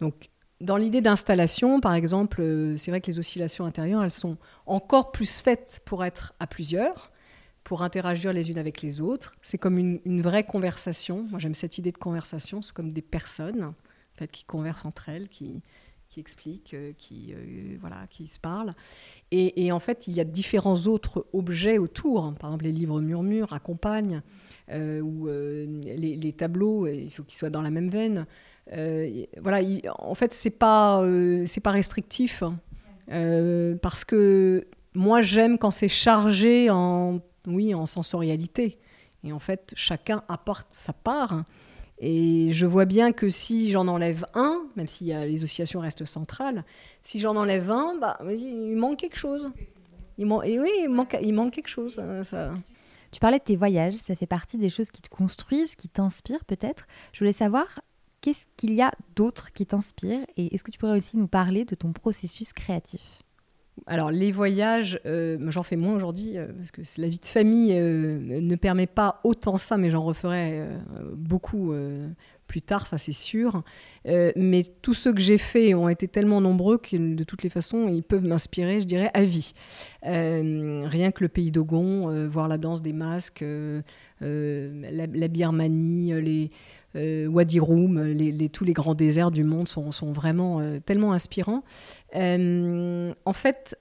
Donc, 0.00 0.30
dans 0.60 0.76
l'idée 0.76 1.00
d'installation, 1.00 1.80
par 1.80 1.94
exemple, 1.94 2.40
euh, 2.40 2.76
c'est 2.76 2.90
vrai 2.90 3.00
que 3.00 3.06
les 3.06 3.18
oscillations 3.18 3.66
intérieures, 3.66 4.02
elles 4.02 4.10
sont 4.10 4.36
encore 4.66 5.12
plus 5.12 5.40
faites 5.40 5.80
pour 5.84 6.04
être 6.04 6.34
à 6.40 6.46
plusieurs, 6.46 7.12
pour 7.62 7.82
interagir 7.82 8.32
les 8.32 8.50
unes 8.50 8.58
avec 8.58 8.82
les 8.82 9.00
autres. 9.00 9.34
C'est 9.42 9.58
comme 9.58 9.78
une, 9.78 10.22
vraie 10.22 10.44
conversation. 10.44 11.26
Moi, 11.30 11.38
j'aime 11.38 11.54
cette 11.54 11.78
idée 11.78 11.92
de 11.92 11.98
conversation. 11.98 12.62
C'est 12.62 12.74
comme 12.74 12.92
des 12.92 13.02
personnes 13.02 13.72
en 14.14 14.18
fait, 14.18 14.30
qui 14.30 14.44
conversent 14.44 14.84
entre 14.84 15.08
elles, 15.08 15.28
qui, 15.28 15.60
qui 16.08 16.20
expliquent, 16.20 16.74
euh, 16.74 16.92
qui, 16.96 17.34
voilà, 17.80 18.06
qui 18.08 18.28
se 18.28 18.38
parlent. 18.38 18.74
Et, 19.30 19.72
en 19.72 19.80
fait, 19.80 20.06
il 20.06 20.14
y 20.14 20.20
a 20.20 20.24
différents 20.24 20.86
autres 20.86 21.26
objets 21.32 21.78
autour. 21.78 22.34
Par 22.34 22.50
exemple, 22.50 22.64
les 22.64 22.72
livres 22.72 23.00
murmures 23.00 23.52
accompagnent. 23.52 24.22
Euh, 24.70 25.00
ou 25.00 25.28
euh, 25.28 25.66
les, 25.66 26.32
tableaux, 26.32 26.86
il 26.86 27.10
faut 27.10 27.22
qu'ils 27.22 27.36
soient 27.36 27.50
dans 27.50 27.62
la 27.62 27.70
même 27.70 27.90
veine. 27.90 28.26
Euh, 28.72 29.24
voilà, 29.40 29.60
en 29.98 30.14
fait, 30.14 30.32
c'est 30.32 30.58
pas, 30.58 31.04
c'est 31.46 31.60
pas 31.60 31.72
restrictif. 31.72 32.42
Hein. 32.42 33.76
parce 33.82 34.04
que 34.04 34.66
moi, 34.94 35.20
j'aime 35.20 35.58
quand 35.58 35.70
c'est 35.70 35.88
chargé 35.88 36.70
en, 36.70 37.20
oui, 37.46 37.74
en 37.74 37.86
sensorialité. 37.86 38.78
Et 39.24 39.32
en 39.32 39.38
fait, 39.38 39.72
chacun 39.76 40.22
apporte 40.28 40.68
sa 40.70 40.92
part. 40.92 41.44
Et 42.06 42.52
je 42.52 42.66
vois 42.66 42.84
bien 42.84 43.12
que 43.12 43.30
si 43.30 43.70
j'en 43.70 43.88
enlève 43.88 44.26
un, 44.34 44.62
même 44.76 44.88
si 44.88 45.04
les 45.04 45.42
oscillations 45.42 45.80
restent 45.80 46.04
centrales, 46.04 46.62
si 47.02 47.18
j'en 47.18 47.34
enlève 47.34 47.70
un, 47.70 47.96
bah, 47.98 48.18
il 48.30 48.76
manque 48.76 48.98
quelque 48.98 49.16
chose. 49.16 49.50
Il 50.18 50.26
et 50.44 50.60
oui, 50.60 50.68
il 50.82 50.90
manque, 50.90 51.16
il 51.22 51.32
manque 51.32 51.54
quelque 51.54 51.68
chose. 51.68 51.98
Hein, 51.98 52.22
ça. 52.22 52.52
Tu 53.10 53.20
parlais 53.20 53.38
de 53.38 53.44
tes 53.44 53.56
voyages, 53.56 53.94
ça 53.94 54.14
fait 54.14 54.26
partie 54.26 54.58
des 54.58 54.68
choses 54.68 54.90
qui 54.90 55.00
te 55.00 55.08
construisent, 55.08 55.76
qui 55.76 55.88
t'inspirent 55.88 56.44
peut-être. 56.44 56.86
Je 57.14 57.20
voulais 57.20 57.32
savoir 57.32 57.80
qu'est-ce 58.20 58.44
qu'il 58.58 58.74
y 58.74 58.82
a 58.82 58.92
d'autre 59.16 59.52
qui 59.52 59.64
t'inspire 59.64 60.26
et 60.36 60.54
est-ce 60.54 60.62
que 60.62 60.70
tu 60.70 60.78
pourrais 60.78 60.98
aussi 60.98 61.16
nous 61.16 61.28
parler 61.28 61.64
de 61.64 61.74
ton 61.74 61.94
processus 61.94 62.52
créatif? 62.52 63.23
Alors 63.86 64.10
les 64.10 64.32
voyages, 64.32 65.00
euh, 65.04 65.36
j'en 65.48 65.62
fais 65.62 65.76
moins 65.76 65.94
aujourd'hui 65.94 66.38
euh, 66.38 66.46
parce 66.56 66.70
que 66.70 66.82
la 66.98 67.08
vie 67.08 67.18
de 67.18 67.26
famille 67.26 67.72
euh, 67.72 68.40
ne 68.40 68.56
permet 68.56 68.86
pas 68.86 69.20
autant 69.24 69.56
ça, 69.56 69.76
mais 69.76 69.90
j'en 69.90 70.04
referai 70.04 70.66
beaucoup 71.14 71.74
plus 72.46 72.62
tard, 72.62 72.86
ça 72.86 72.98
c'est 72.98 73.12
sûr. 73.12 73.62
Mais 74.06 74.62
tous 74.82 74.94
ceux 74.94 75.12
que 75.12 75.20
j'ai 75.20 75.38
faits 75.38 75.74
ont 75.74 75.88
été 75.88 76.08
tellement 76.08 76.40
nombreux 76.40 76.78
que 76.78 77.14
de 77.14 77.24
toutes 77.24 77.42
les 77.42 77.50
façons, 77.50 77.88
ils 77.88 78.02
peuvent 78.02 78.26
m'inspirer, 78.26 78.80
je 78.80 78.86
dirais, 78.86 79.10
à 79.12 79.24
vie. 79.24 79.52
Rien 80.02 81.10
que 81.10 81.22
le 81.24 81.28
pays 81.28 81.50
d'Ogon, 81.50 82.28
voir 82.28 82.48
la 82.48 82.58
danse 82.58 82.80
des 82.82 82.92
masques, 82.92 83.44
la, 84.20 85.28
Birmanie, 85.28 86.20
les 86.20 86.50
Wadi 86.94 87.58
Rum, 87.60 88.00
les, 88.00 88.48
tous 88.48 88.64
les 88.64 88.72
grands 88.72 88.94
déserts 88.94 89.30
du 89.30 89.44
monde 89.44 89.68
sont, 89.68 90.12
vraiment 90.12 90.62
tellement 90.86 91.12
inspirants. 91.12 91.62
en 92.14 93.32
fait, 93.32 93.76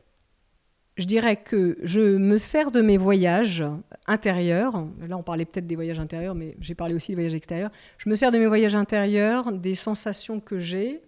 je 0.97 1.05
dirais 1.05 1.37
que 1.37 1.77
je 1.81 2.17
me 2.17 2.37
sers 2.37 2.69
de 2.69 2.81
mes 2.81 2.97
voyages 2.97 3.63
intérieurs. 4.05 4.85
Là, 5.07 5.17
on 5.17 5.23
parlait 5.23 5.45
peut-être 5.45 5.65
des 5.65 5.75
voyages 5.75 5.99
intérieurs, 5.99 6.35
mais 6.35 6.55
j'ai 6.59 6.75
parlé 6.75 6.93
aussi 6.93 7.11
des 7.11 7.15
voyages 7.15 7.33
extérieurs. 7.33 7.71
Je 7.97 8.09
me 8.09 8.15
sers 8.15 8.31
de 8.31 8.37
mes 8.37 8.47
voyages 8.47 8.75
intérieurs, 8.75 9.51
des 9.51 9.73
sensations 9.73 10.39
que 10.39 10.59
j'ai 10.59 11.01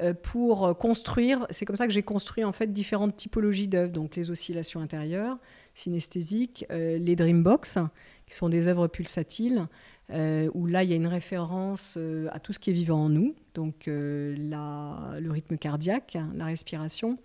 euh, 0.00 0.14
pour 0.14 0.76
construire. 0.78 1.46
C'est 1.50 1.64
comme 1.64 1.76
ça 1.76 1.86
que 1.88 1.92
j'ai 1.92 2.02
construit 2.02 2.44
en 2.44 2.52
fait 2.52 2.72
différentes 2.72 3.16
typologies 3.16 3.66
d'œuvres. 3.66 3.92
Donc 3.92 4.14
les 4.14 4.30
oscillations 4.30 4.80
intérieures, 4.80 5.38
synesthésiques, 5.74 6.64
euh, 6.70 6.98
les 6.98 7.16
dreambox, 7.16 7.78
qui 8.26 8.34
sont 8.34 8.48
des 8.48 8.68
œuvres 8.68 8.86
pulsatiles, 8.86 9.66
euh, 10.10 10.50
où 10.54 10.66
là 10.66 10.84
il 10.84 10.90
y 10.90 10.92
a 10.92 10.96
une 10.96 11.06
référence 11.06 11.98
à 12.30 12.38
tout 12.40 12.52
ce 12.52 12.58
qui 12.58 12.70
est 12.70 12.74
vivant 12.74 13.04
en 13.04 13.08
nous, 13.08 13.34
donc 13.54 13.84
la, 13.86 15.16
le 15.20 15.30
rythme 15.30 15.56
cardiaque, 15.56 16.18
la 16.34 16.46
respiration. 16.46 17.18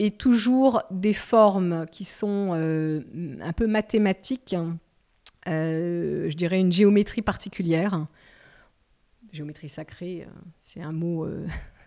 Et 0.00 0.10
toujours 0.10 0.82
des 0.90 1.12
formes 1.12 1.86
qui 1.90 2.04
sont 2.04 2.50
euh, 2.52 3.02
un 3.40 3.52
peu 3.52 3.66
mathématiques, 3.66 4.56
euh, 5.46 6.28
je 6.28 6.36
dirais 6.36 6.58
une 6.58 6.72
géométrie 6.72 7.22
particulière. 7.22 8.06
Géométrie 9.32 9.68
sacrée, 9.68 10.22
euh, 10.22 10.32
c'est 10.60 10.82
un 10.82 10.90
mot 10.90 11.28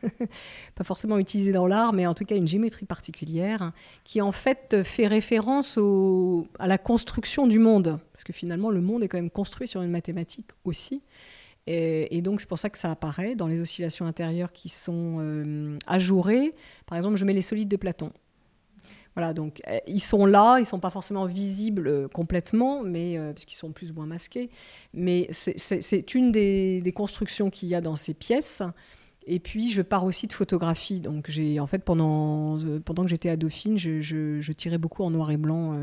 pas 0.75 0.83
forcément 0.83 1.17
utilisée 1.17 1.51
dans 1.51 1.67
l'art, 1.67 1.93
mais 1.93 2.07
en 2.07 2.13
tout 2.13 2.25
cas 2.25 2.35
une 2.35 2.47
géométrie 2.47 2.85
particulière, 2.85 3.71
qui 4.03 4.21
en 4.21 4.31
fait 4.31 4.83
fait 4.83 5.07
référence 5.07 5.79
à 6.59 6.67
la 6.67 6.77
construction 6.77 7.47
du 7.47 7.59
monde. 7.59 7.99
Parce 8.13 8.23
que 8.23 8.33
finalement, 8.33 8.69
le 8.69 8.81
monde 8.81 9.03
est 9.03 9.07
quand 9.07 9.17
même 9.17 9.29
construit 9.29 9.67
sur 9.67 9.81
une 9.81 9.91
mathématique 9.91 10.49
aussi. 10.65 11.01
Et, 11.69 12.21
donc, 12.21 12.39
c'est 12.39 12.47
pour 12.47 12.59
ça 12.59 12.69
que 12.69 12.77
ça 12.77 12.91
apparaît 12.91 13.35
dans 13.35 13.47
les 13.47 13.59
oscillations 13.59 14.05
intérieures 14.05 14.53
qui 14.53 14.69
sont 14.69 15.17
euh, 15.19 15.77
ajourées. 15.85 16.55
Par 16.85 16.97
exemple, 16.97 17.17
je 17.17 17.25
mets 17.25 17.33
les 17.33 17.41
solides 17.41 17.67
de 17.67 17.75
Platon. 17.75 18.11
Voilà, 19.15 19.33
donc 19.33 19.61
euh, 19.67 19.79
ils 19.85 19.99
sont 19.99 20.25
là, 20.25 20.57
ils 20.59 20.61
ne 20.61 20.67
sont 20.67 20.79
pas 20.79 20.91
forcément 20.91 21.25
visibles 21.25 21.87
euh, 21.87 22.07
complètement, 22.07 22.83
mais 22.83 23.17
parce 23.17 23.43
qu'ils 23.43 23.57
sont 23.57 23.71
plus 23.71 23.91
ou 23.91 23.95
moins 23.95 24.05
masqués. 24.05 24.49
Mais 24.93 25.27
c'est 25.31 26.15
une 26.15 26.31
des, 26.31 26.93
constructions 26.95 27.49
qu'il 27.49 27.67
y 27.67 27.75
a 27.75 27.81
dans 27.81 27.97
ces 27.97 28.13
pièces. 28.13 28.63
Et 29.27 29.39
puis, 29.39 29.69
je 29.69 29.81
pars 29.81 30.05
aussi 30.05 30.25
de 30.27 30.33
photographie. 30.33 31.01
Donc, 31.01 31.25
j'ai 31.29 31.59
en 31.59 31.67
fait 31.67 31.79
pendant 31.83 32.57
pendant 32.85 33.03
que 33.03 33.09
j'étais 33.09 33.29
à 33.29 33.35
Dauphine, 33.35 33.77
je, 33.77 34.51
tirais 34.53 34.77
beaucoup 34.77 35.03
en 35.03 35.11
noir 35.11 35.31
et 35.31 35.37
blanc. 35.37 35.73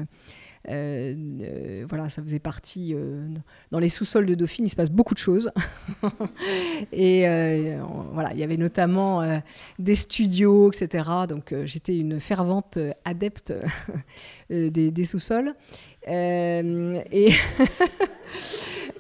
Euh, 0.71 1.15
euh, 1.43 1.85
voilà, 1.89 2.09
ça 2.09 2.23
faisait 2.23 2.39
partie. 2.39 2.95
Euh, 2.95 3.29
dans 3.71 3.79
les 3.79 3.91
sous-sols 3.91 4.25
de 4.25 4.35
Dauphine, 4.35 4.65
il 4.65 4.71
se 4.71 4.77
passe 4.77 4.91
beaucoup 4.91 5.13
de 5.13 5.19
choses. 5.19 5.51
et 6.93 7.27
voilà, 8.13 8.33
il 8.33 8.39
y 8.39 8.43
avait 8.43 8.57
notamment 8.57 9.41
des 9.79 9.95
studios, 9.95 10.73
etc. 10.73 11.11
Donc 11.29 11.55
j'étais 11.65 11.99
une 11.99 12.21
fervente 12.21 12.79
adepte 13.05 13.53
des, 14.51 14.91
des 14.91 15.05
sous-sols. 15.05 15.55
et. 16.07 17.33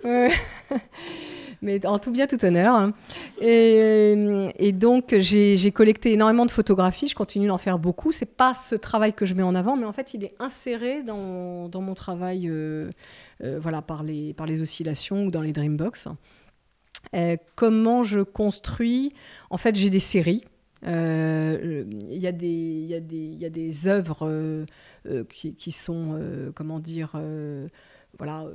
mais 1.65 1.85
en 1.87 1.99
tout 1.99 2.13
bien, 2.13 2.27
tout 2.27 2.43
honneur. 2.45 2.75
Hein. 2.75 2.93
Et, 3.41 4.73
donc, 4.73 5.15
j'ai 5.19 5.73
collecté 5.73 6.13
énormément 6.13 6.47
de 6.47 6.51
photographies. 6.51 7.09
Je 7.09 7.15
continue 7.15 7.49
d'en 7.49 7.59
faire 7.59 7.79
beaucoup. 7.79 8.13
C'est 8.13 8.37
pas 8.37 8.55
ce 8.55 8.75
travail 8.75 9.15
que 9.15 9.27
je 9.27 9.35
mets 9.35 9.43
en 9.43 9.55
avant, 9.55 9.77
mais 9.77 9.87
en 9.87 9.93
fait, 9.93 10.15
il 10.15 10.25
est 10.25 10.35
inséré 10.39 11.03
dans, 11.03 11.69
mon 11.73 11.95
travail, 11.95 12.49
euh, 12.49 12.91
euh, 13.43 13.59
voilà, 13.59 13.83
par 13.83 14.03
les, 14.05 14.63
oscillations 14.63 15.25
ou 15.25 15.31
dans 15.31 15.43
les 15.43 15.53
Dreambox. 15.53 16.09
Euh, 17.15 17.37
comment 17.57 18.03
je 18.03 18.21
construis? 18.21 19.13
En 19.51 19.57
fait, 19.57 19.75
j'ai 19.75 19.91
des 19.91 19.99
séries. 19.99 20.43
Il 20.83 22.19
y 22.21 22.27
a 22.27 22.33
des 22.33 23.89
œuvres 23.89 24.67
qui, 25.31 25.55
qui, 25.55 25.73
sont, 25.73 26.21
comment 26.55 26.79
dire, 26.79 27.17
voilà, 28.19 28.47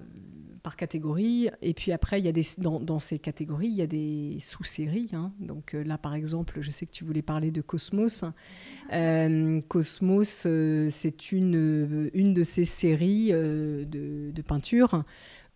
par 0.59 0.75
catégorie. 0.75 1.49
Et 1.61 1.73
puis 1.73 1.91
après, 1.91 2.19
il 2.19 2.25
y 2.25 2.29
a 2.29 2.31
des, 2.31 2.43
dans, 2.57 2.99
ces 2.99 3.19
catégories, 3.19 3.67
il 3.67 3.75
y 3.75 3.81
a 3.81 3.87
des 3.87 4.37
sous-séries. 4.39 5.09
Hein. 5.13 5.31
Donc 5.39 5.73
euh, 5.73 5.83
là, 5.83 5.97
par 5.97 6.13
exemple, 6.13 6.59
je 6.61 6.69
sais 6.69 6.85
que 6.85 6.91
tu 6.91 7.03
voulais 7.03 7.21
parler 7.21 7.51
de 7.51 7.61
Cosmos. 7.61 8.25
Euh, 8.93 9.61
Cosmos, 9.67 10.43
euh, 10.45 10.87
c'est 10.89 11.31
une, 11.31 12.09
une 12.13 12.33
de 12.33 12.43
ces 12.43 12.65
séries 12.65 13.31
de, 13.31 14.31
de 14.31 14.41
peinture 14.41 15.03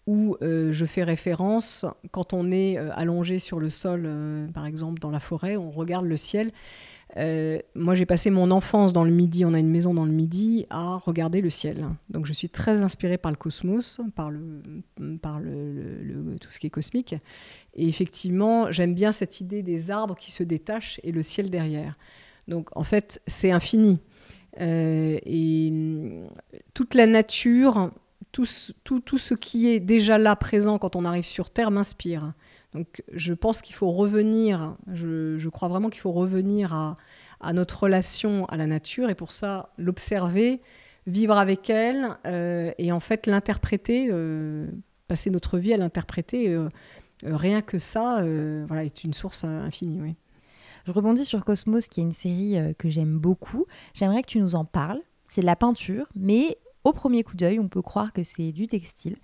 où 0.06 0.36
je 0.42 0.86
fais 0.86 1.04
référence, 1.04 1.86
quand 2.12 2.34
on 2.34 2.52
est 2.52 2.76
allongé 2.76 3.40
sur 3.40 3.58
le 3.58 3.70
sol, 3.70 4.10
par 4.54 4.66
exemple 4.66 5.00
dans 5.00 5.12
la 5.12 5.22
forêt, 5.22 5.56
on 5.56 5.72
regarde 5.72 6.06
le 6.06 6.18
ciel 6.18 6.52
euh, 7.18 7.60
moi, 7.76 7.94
j'ai 7.94 8.06
passé 8.06 8.30
mon 8.30 8.50
enfance 8.52 8.92
dans 8.92 9.04
le 9.04 9.12
Midi, 9.12 9.46
on 9.46 9.54
a 9.54 9.60
une 9.60 9.70
maison 9.70 9.94
dans 9.94 10.06
le 10.06 10.12
Midi, 10.12 10.66
à 10.70 10.98
regarder 10.98 11.42
le 11.42 11.50
ciel. 11.50 11.86
Donc, 12.10 12.26
je 12.26 12.34
suis 12.34 12.50
très 12.50 12.84
inspirée 12.84 13.18
par 13.18 13.32
le 13.32 13.38
cosmos, 13.38 14.02
par, 14.16 14.32
le, 14.32 14.62
tout 16.40 16.52
ce 16.52 16.60
qui 16.60 16.68
est 16.68 16.72
cosmique. 16.72 17.16
Et 17.76 17.88
effectivement, 17.88 18.72
j'aime 18.72 18.96
bien 18.96 19.12
cette 19.12 19.42
idée 19.42 19.62
des 19.62 19.92
arbres 19.92 20.16
qui 20.16 20.32
se 20.32 20.44
détachent 20.44 21.00
et 21.04 21.12
le 21.12 21.22
ciel 21.22 21.50
derrière. 21.50 21.96
Donc, 22.48 22.70
en 22.76 22.84
fait, 22.84 23.22
c'est 23.28 23.52
infini. 23.52 24.00
Euh, 24.60 25.20
et 25.26 25.74
toute 26.74 26.96
la 26.96 27.06
nature, 27.06 27.92
tout 28.32 28.46
ce 28.46 29.34
qui 29.36 29.70
est 29.70 29.80
déjà 29.80 30.18
là, 30.18 30.36
présent 30.36 30.80
quand 30.80 30.96
on 30.96 31.06
arrive 31.06 31.26
sur 31.26 31.52
Terre, 31.52 31.70
m'inspire. 31.70 32.34
Donc 32.74 33.04
je 33.12 33.34
pense 33.34 33.62
qu'il 33.62 33.76
faut 33.76 33.92
revenir, 33.92 34.76
je, 34.92 35.48
crois 35.50 35.68
vraiment 35.68 35.90
qu'il 35.90 36.02
faut 36.02 36.12
revenir 36.12 36.74
à, 36.74 37.54
notre 37.54 37.84
relation 37.84 38.46
à 38.46 38.58
la 38.58 38.68
nature 38.68 39.10
et 39.10 39.16
pour 39.16 39.32
ça 39.32 39.70
l'observer, 39.78 40.62
vivre 41.08 41.38
avec 41.38 41.70
elle 41.70 42.18
euh, 42.26 42.72
et 42.78 42.92
en 42.92 43.02
fait 43.02 43.28
l'interpréter, 43.28 44.08
euh, 44.10 44.68
passer 45.08 45.30
notre 45.30 45.58
vie 45.58 45.74
à 45.74 45.78
l'interpréter. 45.78 46.50
Euh, 46.50 46.70
rien 47.24 47.62
que 47.62 47.78
ça, 47.78 48.24
voilà, 48.68 48.84
est 48.84 49.04
une 49.04 49.14
source 49.14 49.44
infinie. 49.44 50.02
Oui. 50.02 50.16
Je 50.86 50.92
rebondis 50.92 51.24
sur 51.24 51.46
Cosmos, 51.46 51.88
qui 51.88 52.02
est 52.02 52.04
une 52.04 52.12
série 52.12 52.58
que 52.78 52.90
j'aime 52.90 53.18
beaucoup. 53.18 53.66
J'aimerais 53.94 54.22
que 54.22 54.28
tu 54.28 54.40
nous 54.40 54.56
en 54.56 54.66
parles. 54.66 55.00
C'est 55.26 55.40
de 55.40 55.46
la 55.46 55.56
peinture, 55.56 56.08
mais 56.16 56.58
au 56.84 56.92
premier 56.92 57.24
coup 57.24 57.38
d'œil, 57.38 57.60
on 57.60 57.70
peut 57.70 57.82
croire 57.82 58.12
que 58.12 58.24
c'est 58.24 58.52
du 58.52 58.68
textile. 58.68 59.18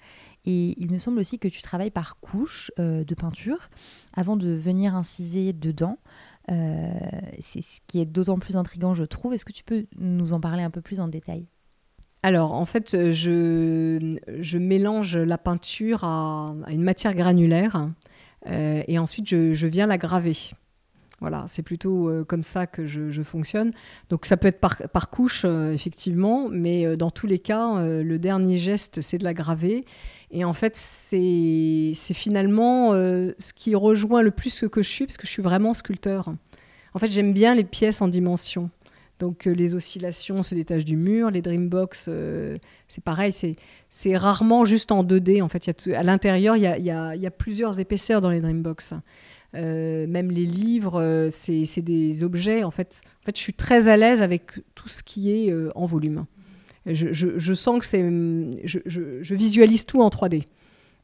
Et 0.45 0.75
il 0.81 0.91
me 0.91 0.99
semble 0.99 1.19
aussi 1.19 1.39
que 1.39 1.47
tu 1.47 1.61
travailles 1.61 1.91
par 1.91 2.19
couche 2.19 2.71
euh, 2.79 3.03
de 3.03 3.15
peinture 3.15 3.69
avant 4.13 4.37
de 4.37 4.49
venir 4.49 4.95
inciser 4.95 5.53
dedans. 5.53 5.97
Euh, 6.49 6.91
c'est 7.39 7.61
ce 7.61 7.79
qui 7.87 7.99
est 7.99 8.05
d'autant 8.05 8.39
plus 8.39 8.55
intrigant, 8.55 8.93
je 8.93 9.03
trouve. 9.03 9.33
Est-ce 9.33 9.45
que 9.45 9.51
tu 9.51 9.63
peux 9.63 9.85
nous 9.97 10.33
en 10.33 10.39
parler 10.39 10.63
un 10.63 10.69
peu 10.69 10.81
plus 10.81 10.99
en 10.99 11.07
détail? 11.07 11.45
Alors, 12.23 12.53
en 12.53 12.65
fait, 12.65 13.11
je, 13.11 14.17
je 14.39 14.57
mélange 14.57 15.17
la 15.17 15.37
peinture 15.37 16.03
à, 16.03 16.53
une 16.67 16.83
matière 16.83 17.15
granulaire 17.15 17.89
euh, 18.47 18.83
et 18.87 18.99
ensuite 18.99 19.27
je, 19.27 19.67
viens 19.67 19.87
la 19.87 19.97
graver. 19.97 20.35
Voilà, 21.21 21.45
c'est 21.47 21.63
plutôt 21.63 22.09
comme 22.27 22.43
ça 22.43 22.65
que 22.65 22.87
je, 22.87 23.23
fonctionne. 23.23 23.73
Donc 24.09 24.25
ça 24.25 24.37
peut 24.37 24.47
être 24.47 24.59
par, 24.59 24.77
par 24.91 25.09
couche, 25.09 25.45
effectivement, 25.45 26.47
mais 26.49 26.95
dans 26.97 27.11
tous 27.11 27.27
les 27.27 27.39
cas, 27.39 27.81
le 27.85 28.17
dernier 28.17 28.57
geste, 28.57 29.01
c'est 29.01 29.17
de 29.17 29.25
la 29.25 29.33
graver. 29.33 29.85
Et 30.31 30.43
en 30.43 30.53
fait, 30.53 30.75
c'est 30.75 31.93
finalement 32.13 32.93
euh, 32.93 33.31
ce 33.39 33.53
qui 33.53 33.73
rejoint 33.73 34.21
le 34.21 34.31
plus 34.31 34.51
ce 34.51 34.65
que 34.65 34.81
je 34.81 34.89
suis, 34.89 35.05
parce 35.05 35.17
que 35.17 35.25
je 35.25 35.31
suis 35.31 35.41
vraiment 35.41 35.73
sculpteur. 35.73 36.33
En 36.93 36.99
fait, 36.99 37.07
j'aime 37.07 37.33
bien 37.33 37.55
les 37.55 37.63
pièces 37.63 38.01
en 38.01 38.07
dimension. 38.07 38.69
Donc 39.17 39.47
euh, 39.47 39.51
les 39.51 39.75
oscillations 39.75 40.43
se 40.43 40.55
détachent 40.55 40.85
du 40.85 40.95
mur, 40.95 41.29
les 41.29 41.41
Dreambox, 41.41 42.05
euh, 42.07 42.57
c'est 42.87 43.03
pareil, 43.03 43.33
c'est 43.89 44.17
rarement 44.17 44.65
juste 44.65 44.91
en 44.91 45.03
2D. 45.03 45.41
En 45.41 45.49
fait, 45.49 45.69
à 45.93 46.03
l'intérieur, 46.03 46.55
il 46.55 46.63
y 46.63 46.91
a, 46.91 47.31
plusieurs 47.31 47.79
épaisseurs 47.79 48.21
dans 48.21 48.29
les 48.29 48.39
Dreambox. 48.39 48.93
même 49.53 50.31
les 50.31 50.45
livres, 50.45 51.27
c'est 51.31 51.81
des 51.81 52.23
objets. 52.23 52.63
En 52.63 52.71
fait, 52.71 53.01
je 53.27 53.41
suis 53.41 53.53
très 53.53 53.87
à 53.87 53.97
l'aise 53.97 54.21
avec 54.21 54.51
tout 54.75 54.89
ce 54.89 55.01
qui 55.03 55.31
est 55.31 55.53
en 55.75 55.85
volume 55.85 56.25
je, 56.93 57.53
sens 57.53 57.79
que 57.79 57.85
c'est. 57.85 58.01
Je, 58.63 59.35
visualise 59.35 59.85
tout 59.85 60.01
en 60.01 60.09
3D. 60.09 60.45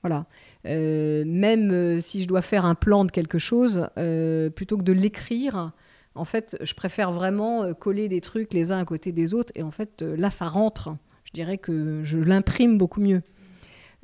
Voilà. 0.02 0.26
Euh, 0.67 1.24
même 1.26 1.71
euh, 1.71 2.00
si 2.00 2.24
je 2.24 2.28
dois 2.28 2.41
faire 2.41 2.65
un 2.65 2.76
plan 2.76 3.06
de 3.06 3.12
quelque 3.12 3.39
chose, 3.39 3.88
euh, 3.98 4.50
plutôt 4.50 4.78
que 4.78 4.84
de 4.84 4.93
l'écrire, 4.93 5.71
en 6.15 6.26
fait, 6.26 6.58
je 6.62 6.74
préfère 6.74 7.12
vraiment 7.12 7.74
coller 7.74 8.08
des 8.08 8.21
trucs 8.21 8.54
les 8.54 8.71
uns 8.71 8.80
à 8.80 8.86
côté 8.86 9.12
des 9.12 9.34
autres. 9.34 9.52
Et 9.56 9.63
en 9.63 9.71
fait, 9.71 10.02
là, 10.02 10.30
ça 10.30 10.45
rentre. 10.45 10.95
Je 11.24 11.32
dirais 11.34 11.58
que 11.58 12.02
je 12.04 12.17
l'imprime 12.17 12.78
beaucoup 12.78 13.02
mieux. 13.02 13.21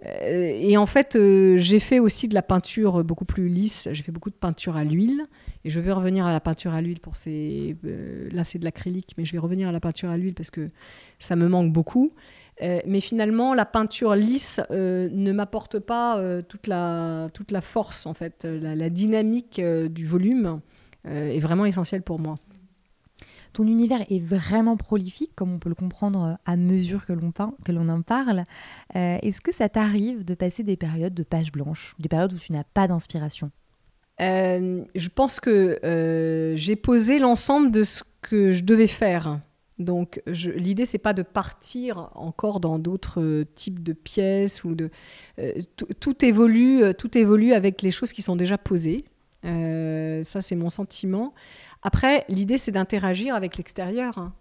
Et 0.03 0.77
en 0.77 0.87
fait, 0.87 1.17
j'ai 1.57 1.79
fait 1.79 1.99
aussi 1.99 2.27
de 2.27 2.33
la 2.33 2.41
peinture 2.41 3.03
beaucoup 3.03 3.25
plus 3.25 3.47
lisse. 3.47 3.87
J'ai 3.91 4.03
fait 4.03 4.11
beaucoup 4.11 4.31
de 4.31 4.35
peinture 4.35 4.75
à 4.75 4.83
l'huile. 4.83 5.27
Et 5.63 5.69
je 5.69 5.79
vais 5.79 5.91
revenir 5.91 6.25
à 6.25 6.33
la 6.33 6.39
peinture 6.39 6.73
à 6.73 6.81
l'huile 6.81 6.99
pour 6.99 7.15
ces. 7.15 7.75
Euh, 7.85 8.29
là, 8.31 8.43
c'est 8.43 8.57
de 8.57 8.65
l'acrylique, 8.65 9.13
mais 9.17 9.25
je 9.25 9.31
vais 9.31 9.37
revenir 9.37 9.69
à 9.69 9.71
la 9.71 9.79
peinture 9.79 10.09
à 10.09 10.17
l'huile 10.17 10.33
parce 10.33 10.49
que 10.49 10.69
ça 11.19 11.35
me 11.35 11.47
manque 11.47 11.71
beaucoup. 11.71 12.13
Euh, 12.61 12.79
mais 12.87 12.99
finalement, 12.99 13.53
la 13.53 13.65
peinture 13.65 14.15
lisse 14.15 14.59
euh, 14.71 15.07
ne 15.11 15.31
m'apporte 15.31 15.79
pas 15.79 16.21
toute, 16.47 16.67
la, 16.67 17.29
toute 17.33 17.51
la 17.51 17.61
force, 17.61 18.05
en 18.05 18.13
fait. 18.13 18.45
La, 18.45 18.89
dynamique 18.89 19.61
du 19.61 20.05
volume 20.05 20.61
est 21.05 21.39
vraiment 21.39 21.65
essentielle 21.65 22.01
pour 22.01 22.19
moi. 22.19 22.35
Ton 23.53 23.67
univers 23.67 24.01
est 24.09 24.23
vraiment 24.23 24.77
prolifique, 24.77 25.31
comme 25.35 25.53
on 25.53 25.59
peut 25.59 25.69
le 25.69 25.75
comprendre 25.75 26.37
à 26.45 26.55
mesure 26.55 27.05
que 27.05 27.13
l'on, 27.13 27.31
que 27.31 27.71
l'on 27.71 27.89
en 27.89 28.01
parle. 28.01 28.43
est-ce 28.93 29.41
que 29.41 29.53
ça 29.53 29.69
t'arrive 29.69 30.23
de 30.23 30.33
passer 30.33 30.63
des 30.63 30.77
périodes 30.77 31.13
de 31.13 31.23
page 31.23 31.51
blanche, 31.51 31.95
des 31.99 32.09
périodes 32.09 32.33
où 32.33 32.37
tu 32.37 32.51
n'as 32.53 32.63
pas 32.63 32.87
d'inspiration? 32.87 33.51
Euh, 34.21 34.83
je 34.93 35.09
pense 35.09 35.39
que 35.39 35.79
euh, 35.83 36.55
j'ai 36.55 36.75
posé 36.75 37.19
l'ensemble 37.19 37.71
de 37.71 37.83
ce 37.83 38.03
que 38.21 38.51
je 38.51 38.63
devais 38.63 38.87
faire. 38.87 39.39
Donc 39.79 40.21
l'idée 40.27 40.85
c'est 40.85 40.99
pas 40.99 41.13
de 41.13 41.23
partir 41.23 42.11
encore 42.13 42.59
dans 42.59 42.77
d'autres 42.77 43.45
types 43.55 43.81
de 43.81 43.93
pièces 43.93 44.63
ou 44.63 44.75
de 44.75 44.91
euh, 45.39 45.53
tout 45.99 46.23
évolue 46.23 46.83
tout 46.95 47.17
évolue 47.17 47.53
avec 47.53 47.81
les 47.81 47.89
choses 47.89 48.13
qui 48.13 48.21
sont 48.21 48.35
déjà 48.35 48.59
posées. 48.59 49.05
Ça 49.43 50.41
c'est 50.41 50.56
mon 50.56 50.69
sentiment. 50.69 51.34
Après 51.82 52.25
l'idée 52.30 52.58
c'est 52.58 52.71
d'interagir 52.71 53.36
avec 53.36 53.58
l'extérieur. 53.58 54.32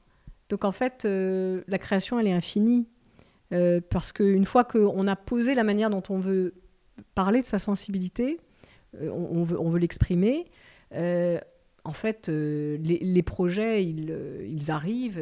Donc 0.48 0.64
en 0.64 0.72
fait 0.72 1.04
la 1.06 1.78
création 1.78 2.18
elle 2.18 2.26
est 2.26 2.32
infinie 2.32 2.86
parce 3.88 4.12
qu'une 4.12 4.44
fois 4.44 4.64
qu'on 4.64 5.06
a 5.06 5.16
posé 5.16 5.54
la 5.54 5.64
manière 5.64 5.90
dont 5.90 6.02
on 6.08 6.18
veut 6.18 6.54
parler 7.14 7.40
de 7.40 7.46
sa 7.46 7.58
sensibilité, 7.58 8.38
euh, 9.00 9.10
on, 9.10 9.44
veut, 9.44 9.78
l'exprimer. 9.78 10.46
Euh, 10.94 11.38
en 11.84 11.92
fait, 11.92 12.28
les, 12.28 13.22
projets, 13.22 13.84
ils, 13.84 14.70
arrivent 14.70 15.18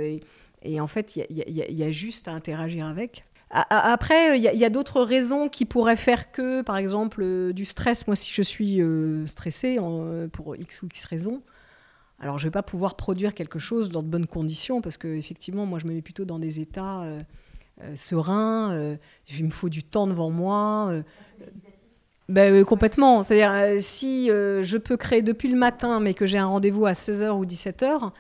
et, 0.63 0.81
en 0.81 0.87
fait, 0.87 1.17
il 1.17 1.25
y, 1.37 1.83
a 1.83 1.91
juste 1.91 2.29
à 2.29 2.33
interagir 2.33 2.87
avec. 2.87 3.25
Après, 3.51 4.39
il 4.39 4.43
y 4.43 4.65
a, 4.65 4.71
d'autres 4.71 5.03
raisons 5.03 5.49
qui 5.49 5.65
pourraient 5.65 5.97
faire 5.97 6.31
que, 6.33 6.61
par 6.63 6.77
exemple, 6.77 7.53
du 7.55 7.65
stress. 7.65 8.07
Moi, 8.07 8.15
si 8.15 8.33
je 8.33 8.43
suis 8.43 8.81
stressée 9.27 9.79
pour 10.33 10.57
X 10.57 10.83
ou 10.83 10.87
X 10.87 11.05
raisons, 11.05 11.43
alors 12.21 12.39
je 12.39 12.45
ne 12.45 12.49
vais 12.49 12.53
pas 12.53 12.63
pouvoir 12.63 12.97
produire 12.97 13.33
quelque 13.33 13.59
chose 13.59 13.91
dans 13.91 14.03
de 14.03 14.09
bonnes 14.09 14.27
conditions 14.27 14.81
parce 14.81 14.97
que 14.99 15.09
effectivement, 15.09 15.67
moi, 15.67 15.79
je 15.79 15.87
me 15.87 15.95
mets 15.95 16.03
plutôt 16.03 16.25
dans 16.25 16.39
des 16.39 16.61
états 16.61 17.05
euh, 17.85 17.95
serein, 17.95 18.73
euh, 18.73 18.97
il 19.29 19.45
me 19.45 19.51
faut 19.51 19.69
du 19.69 19.85
temps 19.85 20.09
devant 20.09 20.31
moi. 20.31 20.89
Euh, 20.91 21.03
ben, 22.29 22.65
complètement. 22.65 23.23
C'est-à-dire, 23.23 23.81
si 23.81 24.29
je 24.29 24.77
peux 24.77 24.97
créer 24.97 25.23
depuis 25.23 25.49
le 25.49 25.57
matin, 25.57 26.01
mais 26.01 26.13
que 26.13 26.27
j'ai 26.27 26.39
un 26.39 26.47
rendez-vous 26.47 26.87
à 26.87 26.93
16h 26.93 27.31
ou 27.31 27.47
17h, 27.47 28.01
ben, 28.01 28.11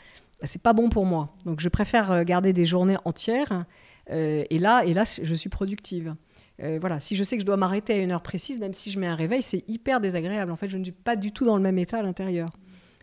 c'est 0.45 0.62
pas 0.62 0.73
bon 0.73 0.88
pour 0.88 1.05
moi. 1.05 1.35
Donc, 1.45 1.61
je 1.61 1.69
préfère 1.69 2.25
garder 2.25 2.53
des 2.53 2.64
journées 2.64 2.97
entières. 3.05 3.67
Et, 4.11 4.59
là, 4.59 4.85
et 4.85 4.92
là, 4.92 5.05
je 5.05 5.35
suis 5.35 5.51
productive. 5.51 6.14
voilà, 6.59 7.01
si 7.01 7.16
je 7.16 7.25
sais 7.25 7.37
que 7.37 7.42
je 7.42 7.47
dois 7.47 7.57
m'arrêter 7.57 7.94
à 7.94 7.97
une 7.99 8.11
heure 8.11 8.23
précise, 8.23 8.61
même 8.61 8.73
si 8.73 8.90
je 8.90 8.99
mets 8.99 9.07
un 9.07 9.14
réveil, 9.14 9.42
c'est 9.42 9.64
hyper 9.68 10.01
désagréable. 10.01 10.51
En 10.51 10.57
fait, 10.57 10.68
je 10.68 10.79
ne 10.79 10.85
suis 10.85 10.92
pas 10.92 11.16
du 11.16 11.33
tout 11.33 11.44
dans 11.44 11.57
le 11.57 11.62
même 11.62 11.79
état 11.79 11.99
à 11.99 12.03
l'intérieur. 12.03 12.49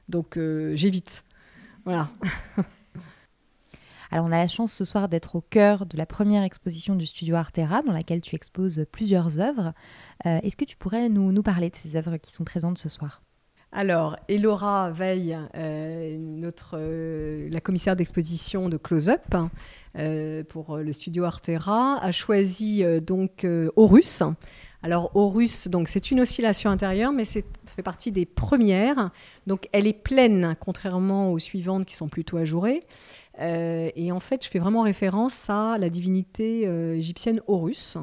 Donc, 0.10 0.40
j'évite. 0.74 1.24
Voilà. 1.86 2.10
Alors 4.12 4.26
on 4.26 4.32
a 4.32 4.38
la 4.38 4.48
chance 4.48 4.72
ce 4.72 4.86
soir 4.86 5.10
d'être 5.10 5.36
au 5.36 5.42
cœur 5.42 5.86
de 5.86 5.98
la 5.98 6.06
première 6.06 6.44
exposition 6.44 6.96
du 6.96 7.06
studio 7.06 7.36
Artera 7.36 7.82
dans 7.82 7.92
laquelle 7.92 8.22
tu 8.22 8.36
exposes 8.36 8.86
plusieurs 8.92 9.42
œuvres. 9.42 9.74
Euh, 10.26 10.40
est-ce 10.42 10.56
que 10.56 10.66
tu 10.66 10.78
pourrais 10.78 11.10
nous, 11.10 11.44
parler 11.44 11.70
de 11.70 11.76
ces 11.76 11.96
œuvres 11.98 12.18
qui 12.18 12.32
sont 12.32 12.44
présentes 12.44 12.78
ce 12.78 12.88
soir? 12.88 13.22
Alors, 13.72 14.16
Elora 14.30 14.90
Veil, 14.92 15.38
euh, 15.56 16.18
notre, 16.18 16.78
euh, 16.80 17.50
la 17.52 17.60
commissaire 17.60 17.98
d'exposition 17.98 18.70
de 18.70 18.78
Close 18.78 19.10
Up 19.10 19.36
pour 20.50 20.78
le 20.78 20.94
studio 20.94 21.24
Artera, 21.24 21.98
a 22.04 22.12
choisi 22.12 22.84
donc 23.02 23.46
Horus. 23.76 24.24
Alors 24.84 25.16
Horus, 25.16 25.68
donc 25.68 25.88
c'est 25.88 26.12
une 26.12 26.22
oscillation 26.22 26.70
intérieure, 26.70 27.12
mais 27.12 27.26
c'est 27.26 27.46
fait 27.76 27.84
partie 27.84 28.12
des 28.12 28.26
premières. 28.26 29.12
Donc 29.46 29.68
elle 29.72 29.88
est 29.88 29.94
pleine, 29.94 30.56
contrairement 30.60 31.32
aux 31.32 31.40
suivantes 31.40 31.86
qui 31.86 31.96
sont 31.96 32.08
plutôt 32.08 32.38
ajourées. 32.38 32.82
Euh, 33.40 33.90
et 33.96 34.12
en 34.12 34.20
fait, 34.20 34.46
je 34.46 34.50
fais 34.50 34.60
vraiment 34.60 34.82
référence 34.82 35.50
à 35.50 35.78
la 35.78 35.90
divinité 35.90 36.66
euh, 36.66 36.96
égyptienne 36.96 37.42
Horus, 37.48 37.98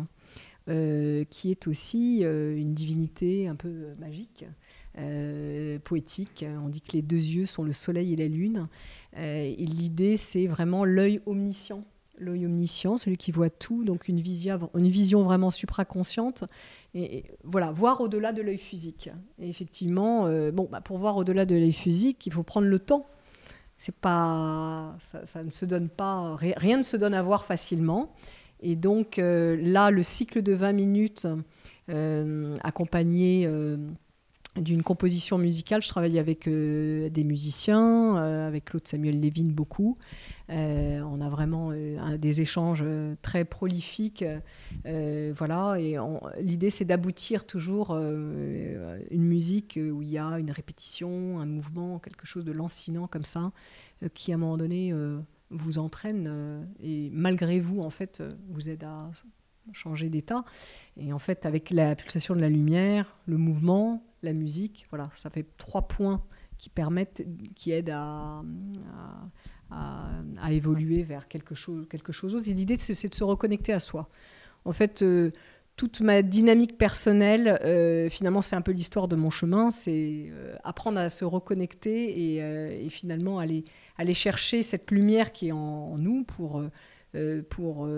euh, 0.68 1.22
qui 1.30 1.50
est 1.50 1.66
aussi 1.66 2.22
une 2.22 2.74
divinité 2.74 3.48
un 3.48 3.56
peu 3.56 3.94
magique. 3.98 4.44
Poétique. 5.84 6.44
On 6.64 6.68
dit 6.68 6.80
que 6.80 6.92
les 6.92 7.02
deux 7.02 7.16
yeux 7.16 7.46
sont 7.46 7.62
le 7.62 7.72
soleil 7.72 8.12
et 8.12 8.16
la 8.16 8.28
lune. 8.28 8.68
et 9.16 9.64
l'idée, 9.66 10.16
c'est 10.16 10.46
vraiment 10.46 10.84
l'œil 10.84 11.20
omniscient. 11.26 11.84
L'œil 12.18 12.46
omniscient, 12.46 12.98
celui 12.98 13.16
qui 13.16 13.32
voit 13.32 13.50
tout, 13.50 13.84
donc 13.84 14.06
une 14.06 14.20
vision, 14.20 15.22
vraiment 15.22 15.50
supraconsciente. 15.50 16.44
Et, 16.94 17.24
voilà, 17.42 17.70
voir 17.70 18.00
au-delà 18.00 18.32
de 18.32 18.42
l'œil 18.42 18.58
physique. 18.58 19.10
Et 19.38 19.48
effectivement, 19.48 20.28
bon, 20.50 20.68
bah, 20.70 20.80
pour 20.80 20.98
voir 20.98 21.16
au-delà 21.16 21.46
de 21.46 21.54
l'œil 21.54 21.72
physique, 21.72 22.26
il 22.26 22.32
faut 22.32 22.42
prendre 22.42 22.68
le 22.68 22.78
temps 22.78 23.06
c'est 23.82 23.96
pas, 23.96 24.96
ça, 25.00 25.42
ne 25.42 25.50
se 25.50 25.64
donne 25.64 25.88
pas, 25.88 26.36
rien 26.36 26.76
ne 26.76 26.84
se 26.84 26.96
donne 26.96 27.14
à 27.14 27.22
voir 27.22 27.44
facilement. 27.44 28.14
Et 28.60 28.76
donc 28.76 29.18
euh, 29.18 29.56
là, 29.60 29.90
le 29.90 30.04
cycle 30.04 30.40
de 30.40 30.52
20 30.52 30.72
minutes 30.72 31.26
euh, 31.90 32.54
accompagné 32.62 33.44
euh, 33.44 33.76
d'une 34.56 34.82
composition 34.82 35.38
musicale, 35.38 35.82
je 35.82 35.88
travaille 35.88 36.18
avec 36.18 36.46
des 36.46 37.24
musiciens, 37.24 38.16
avec 38.16 38.66
Claude 38.66 38.86
Samuel 38.86 39.18
Lévin 39.18 39.46
beaucoup. 39.46 39.96
on 40.50 41.20
a 41.20 41.28
vraiment 41.30 41.72
des 42.18 42.42
échanges 42.42 42.84
très 43.22 43.46
prolifiques. 43.46 44.24
voilà, 44.84 45.76
et 45.78 45.96
l'idée 46.40 46.68
c'est 46.68 46.84
d'aboutir 46.84 47.46
toujours 47.46 47.96
une 47.96 49.24
musique 49.24 49.78
où 49.80 50.02
il 50.02 50.10
y 50.10 50.18
a 50.18 50.38
une 50.38 50.50
répétition, 50.50 51.40
un 51.40 51.46
mouvement, 51.46 51.98
quelque 51.98 52.26
chose 52.26 52.44
de 52.44 52.52
lancinant 52.52 53.06
comme 53.06 53.24
ça, 53.24 53.52
euh, 54.02 54.08
qui 54.12 54.32
à 54.32 54.36
un 54.36 54.38
moment 54.38 54.56
donné 54.56 54.92
euh, 54.92 55.20
vous 55.50 55.78
entraîne 55.78 56.26
euh, 56.28 56.64
et 56.82 57.10
malgré 57.12 57.60
vous, 57.60 57.80
en 57.80 57.90
fait, 57.90 58.22
vous 58.48 58.70
aide 58.70 58.84
à 58.84 59.10
changer 59.72 60.08
d'état. 60.08 60.44
Et 60.96 61.12
en 61.12 61.18
fait, 61.18 61.46
avec 61.46 61.70
la 61.70 61.94
pulsation 61.94 62.34
de 62.34 62.40
la 62.40 62.48
lumière, 62.48 63.16
le 63.26 63.36
mouvement, 63.36 64.02
la 64.22 64.32
musique, 64.32 64.86
voilà, 64.90 65.10
ça 65.16 65.30
fait 65.30 65.46
trois 65.56 65.88
points 65.88 66.22
qui 66.58 66.68
permettent, 66.68 67.26
qui 67.56 67.72
aident 67.72 67.90
à, 67.90 68.42
à, 69.70 70.52
évoluer 70.52 71.02
vers 71.02 71.28
quelque 71.28 71.54
chose, 71.54 71.86
quelque 71.88 72.12
chose 72.12 72.34
d'autre. 72.34 72.48
Et 72.48 72.54
l'idée, 72.54 72.76
c'est 72.78 73.08
de 73.08 73.14
se 73.14 73.24
reconnecter 73.24 73.72
à 73.72 73.80
soi. 73.80 74.08
En 74.64 74.72
fait, 74.72 75.02
toute 75.76 76.00
ma 76.00 76.22
dynamique 76.22 76.76
personnelle, 76.76 77.58
euh, 77.64 78.08
finalement, 78.08 78.42
c'est 78.42 78.56
un 78.56 78.60
peu 78.60 78.72
l'histoire 78.72 79.08
de 79.08 79.16
mon 79.16 79.30
chemin. 79.30 79.70
C'est 79.70 80.26
euh, 80.30 80.54
apprendre 80.64 80.98
à 80.98 81.08
se 81.08 81.24
reconnecter 81.24 82.34
et, 82.34 82.42
euh, 82.42 82.88
finalement 82.88 83.38
aller, 83.38 83.64
aller 83.96 84.14
chercher 84.14 84.62
cette 84.62 84.90
lumière 84.90 85.32
qui 85.32 85.48
est 85.48 85.52
en, 85.52 85.96
nous 85.96 86.24
pour, 86.24 86.62
pour, 87.50 87.88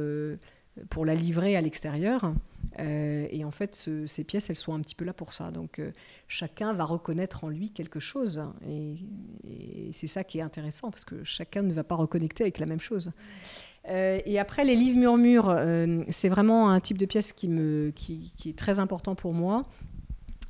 pour 0.91 1.05
la 1.05 1.15
livrer 1.15 1.57
à 1.57 1.61
l'extérieur. 1.61 2.33
et 2.79 3.45
en 3.45 3.51
fait, 3.51 3.89
ces 4.07 4.25
pièces, 4.25 4.51
elles 4.51 4.57
sont 4.57 4.75
un 4.75 4.81
petit 4.81 4.95
peu 4.95 5.05
là 5.05 5.13
pour 5.13 5.33
ça. 5.33 5.51
Donc, 5.51 5.81
chacun 6.29 6.73
va 6.73 6.85
reconnaître 6.85 7.45
en 7.45 7.49
lui 7.49 7.71
quelque 7.71 8.01
chose. 8.01 8.43
Et, 8.69 8.97
c'est 9.93 10.09
ça 10.09 10.25
qui 10.25 10.39
est 10.39 10.43
intéressant 10.43 10.91
parce 10.91 11.05
que 11.05 11.23
chacun 11.23 11.63
ne 11.63 11.73
va 11.73 11.85
pas 11.85 11.95
reconnecter 11.95 12.43
avec 12.43 12.59
la 12.59 12.67
même 12.67 12.81
chose. 12.81 13.13
Euh, 13.89 14.19
et 14.25 14.39
après, 14.39 14.65
les 14.65 14.77
livres 14.77 14.99
murmures, 14.99 15.49
euh, 15.49 16.03
c'est 16.09 16.29
vraiment 16.29 16.71
un 16.71 16.81
type 16.81 16.99
de 16.99 17.07
pièce 17.07 17.33
qui, 17.33 17.49
me, 17.49 17.93
qui, 17.95 18.33
est 18.47 18.57
très 18.57 18.79
important 18.79 19.15
pour 19.15 19.35
moi. 19.35 19.65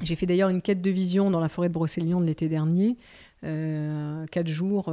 J'ai 0.03 0.15
fait 0.15 0.27
d'ailleurs 0.27 0.51
une 0.51 0.63
quête 0.63 0.83
de 0.83 0.91
vision 0.91 1.31
dans 1.31 1.41
la 1.41 1.49
forêt 1.49 1.69
de 1.69 1.75
Brocéliande 1.75 2.27
l'été 2.27 2.49
dernier, 2.49 2.97
euh, 3.45 4.27
quatre 4.27 4.49
jours 4.49 4.93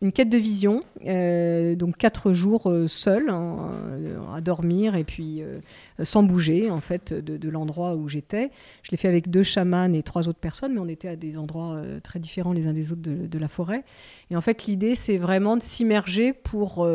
une 0.00 0.12
quête 0.12 0.28
de 0.28 0.38
vision, 0.38 0.82
euh, 1.06 1.74
donc 1.74 1.96
quatre 1.96 2.32
jours 2.32 2.70
euh, 2.70 2.86
seul, 2.86 3.30
hein, 3.30 3.72
euh, 3.90 4.20
à 4.32 4.40
dormir 4.40 4.94
et 4.94 5.02
puis 5.02 5.42
sans 6.02 6.22
bouger 6.22 6.70
en 6.70 6.80
fait 6.80 7.12
de, 7.12 7.48
l'endroit 7.48 7.96
où 7.96 8.08
j'étais. 8.08 8.50
Je 8.82 8.92
l'ai 8.92 8.96
fait 8.96 9.08
avec 9.08 9.28
deux 9.28 9.42
chamans 9.42 9.92
et 9.92 10.02
trois 10.02 10.28
autres 10.28 10.38
personnes, 10.38 10.74
mais 10.74 10.80
on 10.80 10.88
était 10.88 11.08
à 11.08 11.16
des 11.16 11.36
endroits 11.36 11.80
très 12.02 12.20
différents 12.20 12.52
les 12.52 12.68
uns 12.68 12.72
des 12.72 12.92
autres 12.92 13.02
de, 13.02 13.38
la 13.38 13.48
forêt. 13.48 13.84
Et 14.30 14.36
en 14.36 14.40
fait, 14.40 14.66
l'idée 14.66 14.94
c'est 14.94 15.18
vraiment 15.18 15.56
de 15.56 15.62
s'immerger 15.62 16.32
pour, 16.32 16.86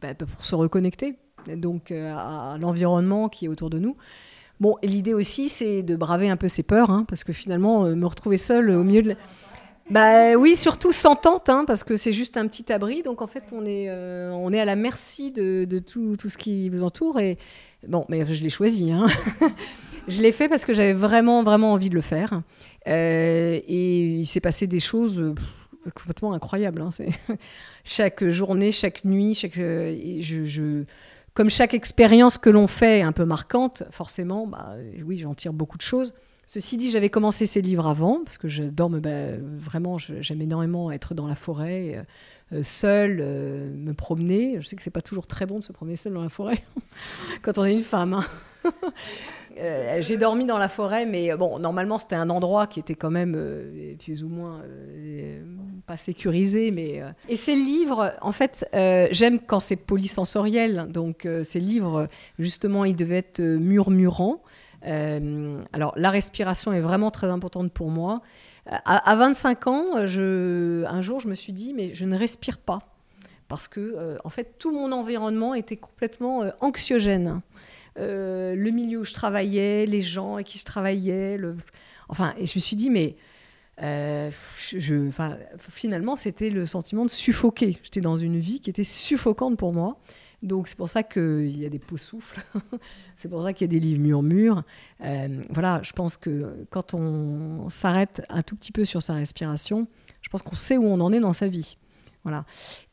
bah, 0.00 0.14
pour 0.14 0.44
se 0.44 0.54
reconnecter 0.54 1.16
donc 1.56 1.90
à, 1.90 2.56
l'environnement 2.60 3.28
qui 3.28 3.46
est 3.46 3.48
autour 3.48 3.68
de 3.68 3.78
nous. 3.78 3.96
Bon, 4.60 4.76
l'idée 4.82 5.12
aussi 5.12 5.48
c'est 5.48 5.82
de 5.82 5.96
braver 5.96 6.30
un 6.30 6.36
peu 6.36 6.48
ses 6.48 6.62
peurs, 6.62 6.90
hein, 6.90 7.04
parce 7.08 7.24
que 7.24 7.32
finalement 7.32 7.84
me 7.84 8.06
retrouver 8.06 8.36
seul 8.36 8.70
au 8.70 8.84
milieu 8.84 9.02
de 9.02 9.16
bah 9.90 10.34
oui, 10.36 10.56
surtout 10.56 10.92
sans 10.92 11.16
tente, 11.16 11.48
hein, 11.48 11.64
parce 11.66 11.84
que 11.84 11.96
c'est 11.96 12.12
juste 12.12 12.36
un 12.36 12.46
petit 12.46 12.72
abri. 12.72 13.02
Donc 13.02 13.22
en 13.22 13.26
fait, 13.26 13.44
on 13.52 13.66
est, 13.66 13.86
euh, 13.88 14.30
on 14.32 14.52
est 14.52 14.60
à 14.60 14.64
la 14.64 14.76
merci 14.76 15.30
de, 15.30 15.66
tout, 15.80 16.16
tout, 16.16 16.28
ce 16.28 16.38
qui 16.38 16.68
vous 16.68 16.82
entoure. 16.82 17.20
Et 17.20 17.38
bon, 17.86 18.04
mais 18.08 18.24
je 18.26 18.42
l'ai 18.42 18.50
choisi. 18.50 18.92
Hein. 18.92 19.06
je 20.08 20.22
l'ai 20.22 20.32
fait 20.32 20.48
parce 20.48 20.64
que 20.64 20.72
j'avais 20.72 20.92
vraiment, 20.92 21.42
vraiment 21.42 21.72
envie 21.72 21.90
de 21.90 21.94
le 21.94 22.00
faire. 22.00 22.42
Euh, 22.86 23.60
et 23.66 24.18
il 24.18 24.26
s'est 24.26 24.40
passé 24.40 24.66
des 24.66 24.80
choses 24.80 25.34
complètement 25.94 26.32
incroyables. 26.32 26.80
Hein. 26.80 26.90
chaque 27.84 28.26
journée, 28.28 28.72
chaque 28.72 29.04
nuit, 29.04 29.34
chaque, 29.34 29.56
je, 29.56 30.84
comme 31.34 31.50
chaque 31.50 31.74
expérience 31.74 32.38
que 32.38 32.50
l'on 32.50 32.68
fait 32.68 33.02
un 33.02 33.12
peu 33.12 33.24
marquante, 33.24 33.82
forcément, 33.90 34.46
bah, 34.46 34.76
oui, 35.04 35.18
j'en 35.18 35.34
tire 35.34 35.52
beaucoup 35.52 35.76
de 35.76 35.82
choses. 35.82 36.14
Ceci 36.46 36.76
dit, 36.76 36.90
j'avais 36.90 37.08
commencé 37.08 37.46
ces 37.46 37.62
livres 37.62 37.86
avant, 37.86 38.22
parce 38.24 38.36
que 38.36 38.48
j'adore 38.48 38.90
me, 38.90 39.00
vraiment, 39.58 39.96
j'aime 39.98 40.42
énormément 40.42 40.90
être 40.90 41.14
dans 41.14 41.26
la 41.26 41.36
forêt, 41.36 41.94
euh, 41.96 42.56
euh, 42.58 42.62
seule, 42.62 43.18
euh, 43.20 43.70
me 43.74 43.94
promener. 43.94 44.60
Je 44.60 44.66
sais 44.66 44.74
que 44.74 44.82
c'est 44.82 44.90
pas 44.90 45.02
toujours 45.02 45.26
très 45.26 45.46
bon 45.46 45.60
de 45.60 45.64
se 45.64 45.72
promener 45.72 45.96
seule 45.96 46.14
dans 46.14 46.22
la 46.22 46.28
forêt 46.28 46.64
quand 47.42 47.58
on 47.58 47.64
est 47.64 47.72
une 47.72 47.80
femme. 47.80 48.14
Hein. 48.14 48.24
j'ai 50.00 50.16
dormi 50.16 50.44
dans 50.44 50.58
la 50.58 50.68
forêt, 50.68 51.06
mais 51.06 51.34
bon, 51.36 51.58
normalement 51.60 51.98
c'était 51.98 52.16
un 52.16 52.28
endroit 52.28 52.66
qui 52.66 52.80
était 52.80 52.94
quand 52.94 53.10
même 53.10 53.36
plus 54.02 54.24
ou 54.24 54.28
moins 54.28 54.62
pas 55.86 55.96
sécurisé, 55.96 56.70
mais 56.70 57.02
et 57.28 57.36
ces 57.36 57.54
livres, 57.54 58.14
en 58.22 58.32
fait, 58.32 58.66
j'aime 58.72 59.40
quand 59.40 59.60
c'est 59.60 59.76
polysensoriel. 59.76 60.86
Donc 60.90 61.28
ces 61.42 61.60
livres, 61.60 62.08
justement, 62.38 62.84
ils 62.84 62.96
devaient 62.96 63.18
être 63.18 63.40
murmurants. 63.42 64.42
Euh, 64.86 65.62
alors, 65.72 65.92
la 65.96 66.10
respiration 66.10 66.72
est 66.72 66.80
vraiment 66.80 67.10
très 67.10 67.28
importante 67.28 67.72
pour 67.72 67.90
moi. 67.90 68.22
À, 68.66 69.16
25 69.16 69.66
ans, 69.66 69.96
un 69.96 70.06
jour, 70.06 71.20
je 71.20 71.28
me 71.28 71.34
suis 71.34 71.52
dit, 71.52 71.72
mais 71.74 71.94
je 71.94 72.04
ne 72.04 72.16
respire 72.16 72.58
pas. 72.58 72.80
Parce 73.48 73.68
que, 73.68 73.80
euh, 73.80 74.16
en 74.24 74.30
fait, 74.30 74.54
tout 74.58 74.72
mon 74.72 74.92
environnement 74.92 75.54
était 75.54 75.76
complètement 75.76 76.42
euh, 76.42 76.50
anxiogène. 76.60 77.40
le 77.96 78.70
milieu 78.70 79.00
où 79.00 79.04
je 79.04 79.14
travaillais, 79.14 79.84
les 79.86 80.02
gens 80.02 80.34
avec 80.34 80.46
qui 80.46 80.58
je 80.58 80.64
travaillais. 80.64 81.38
Enfin, 82.08 82.34
et 82.38 82.46
je 82.46 82.52
me 82.54 82.60
suis 82.60 82.76
dit, 82.76 82.88
mais 82.88 83.16
finalement, 85.58 86.16
c'était 86.16 86.50
le 86.50 86.66
sentiment 86.66 87.04
de 87.04 87.10
suffoquer. 87.10 87.78
J'étais 87.82 88.00
dans 88.00 88.16
une 88.16 88.38
vie 88.38 88.60
qui 88.60 88.70
était 88.70 88.84
suffocante 88.84 89.58
pour 89.58 89.72
moi. 89.72 89.98
Donc 90.42 90.66
c'est 90.66 90.76
pour 90.76 90.88
ça 90.88 91.02
qu'il 91.02 91.56
y 91.56 91.64
a 91.64 91.68
des 91.68 91.78
pots 91.78 91.96
souffles, 91.96 92.42
c'est 93.16 93.28
pour 93.28 93.42
ça 93.44 93.52
qu'il 93.52 93.64
y 93.66 93.70
a 93.70 93.72
des 93.72 93.80
livres 93.80 94.00
murmures. 94.00 94.64
Euh, 95.02 95.42
voilà, 95.50 95.80
je 95.82 95.92
pense 95.92 96.16
que 96.16 96.66
quand 96.70 96.94
on 96.94 97.68
s'arrête 97.68 98.22
un 98.28 98.42
tout 98.42 98.56
petit 98.56 98.72
peu 98.72 98.84
sur 98.84 99.02
sa 99.02 99.14
respiration, 99.14 99.86
je 100.20 100.28
pense 100.28 100.42
qu'on 100.42 100.56
sait 100.56 100.76
où 100.76 100.84
on 100.84 101.00
en 101.00 101.12
est 101.12 101.20
dans 101.20 101.32
sa 101.32 101.48
vie. 101.48 101.76
Voilà. 102.24 102.44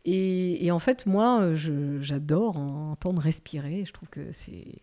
Et, 0.06 0.66
et 0.66 0.72
en 0.72 0.80
fait, 0.80 1.06
moi, 1.06 1.54
j'adore 1.54 2.58
entendre 2.58 3.22
respirer. 3.22 3.84
Je 3.86 3.94
trouve 3.94 4.10
que 4.10 4.32
c'est 4.32 4.80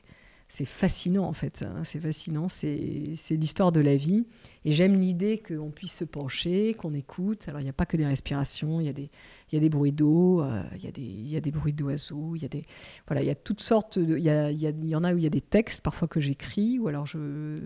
c'est 0.49 0.65
fascinant 0.65 1.25
en 1.25 1.33
fait. 1.33 1.63
Hein. 1.63 1.83
C'est 1.83 1.99
fascinant, 1.99 2.49
c'est 2.49 3.15
l'histoire 3.31 3.73
de 3.73 3.81
la 3.81 3.97
vie. 3.97 4.27
Et 4.65 4.73
j'aime 4.73 4.99
l'idée 4.99 5.39
qu'on 5.39 5.71
puisse 5.71 5.95
se 5.95 6.05
pencher, 6.05 6.75
qu'on 6.75 6.95
écoute. 6.95 7.49
Alors 7.49 7.61
il 7.61 7.65
n'y 7.65 7.71
a 7.71 7.75
pas 7.75 7.87
que 7.87 7.97
des 7.97 8.07
respirations, 8.07 8.81
il 8.81 8.87
y 8.87 8.89
a 8.89 9.61
des, 9.61 9.69
bruits 9.69 9.93
d'eau, 9.93 10.43
euh, 10.43 10.63
il, 10.77 11.31
y 11.31 11.37
a 11.37 11.41
des, 11.41 11.51
bruits 11.51 11.73
d'oiseaux, 11.73 12.35
il 12.37 12.43
y 12.43 13.31
a 13.31 13.35
toutes 13.35 13.61
sortes. 13.61 13.97
Il, 13.97 14.19
y 14.19 14.97
en 14.97 15.05
a 15.05 15.15
où 15.15 15.19
il 15.19 15.25
y 15.25 15.27
a 15.27 15.31
des 15.31 15.41
textes 15.41 15.83
parfois 15.83 16.09
que 16.09 16.21
j'écris 16.21 16.79
ou 16.79 16.89
alors 16.89 17.07
je, 17.07 17.57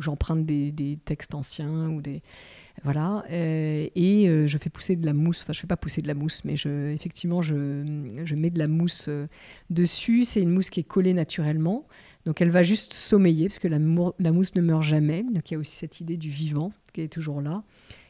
j'emprunte 0.00 0.46
des, 0.46 0.98
textes 1.04 1.34
anciens 1.34 1.88
ou 1.90 2.02
voilà. 2.84 3.24
Euh, 3.30 3.88
et 3.96 4.28
euh, 4.28 4.46
je 4.46 4.58
fais 4.58 4.70
pousser 4.70 4.94
de 4.94 5.04
la 5.04 5.12
mousse. 5.12 5.42
Enfin, 5.42 5.52
je 5.52 5.60
fais 5.60 5.66
pas 5.66 5.76
pousser 5.76 6.02
de 6.02 6.06
la 6.08 6.14
mousse, 6.14 6.44
mais 6.44 6.54
effectivement, 6.54 7.42
je 7.42 7.54
mets 8.34 8.50
de 8.50 8.58
la 8.58 8.68
mousse 8.68 9.08
dessus. 9.70 10.24
C'est 10.24 10.40
une 10.40 10.50
mousse 10.50 10.70
qui 10.70 10.80
est 10.80 10.84
collée 10.84 11.14
naturellement. 11.14 11.86
Donc 12.28 12.42
elle 12.42 12.50
va 12.50 12.62
juste 12.62 12.92
sommeiller, 12.92 13.48
parce 13.48 13.58
que 13.58 13.68
la, 13.68 13.78
mousse 13.78 14.54
ne 14.54 14.60
meurt 14.60 14.82
jamais. 14.82 15.22
Donc 15.22 15.50
il 15.50 15.54
y 15.54 15.56
a 15.56 15.58
aussi 15.58 15.74
cette 15.74 16.02
idée 16.02 16.18
du 16.18 16.28
vivant 16.28 16.74
qui 16.92 17.00
est 17.00 17.08
toujours 17.08 17.40
là. 17.40 17.62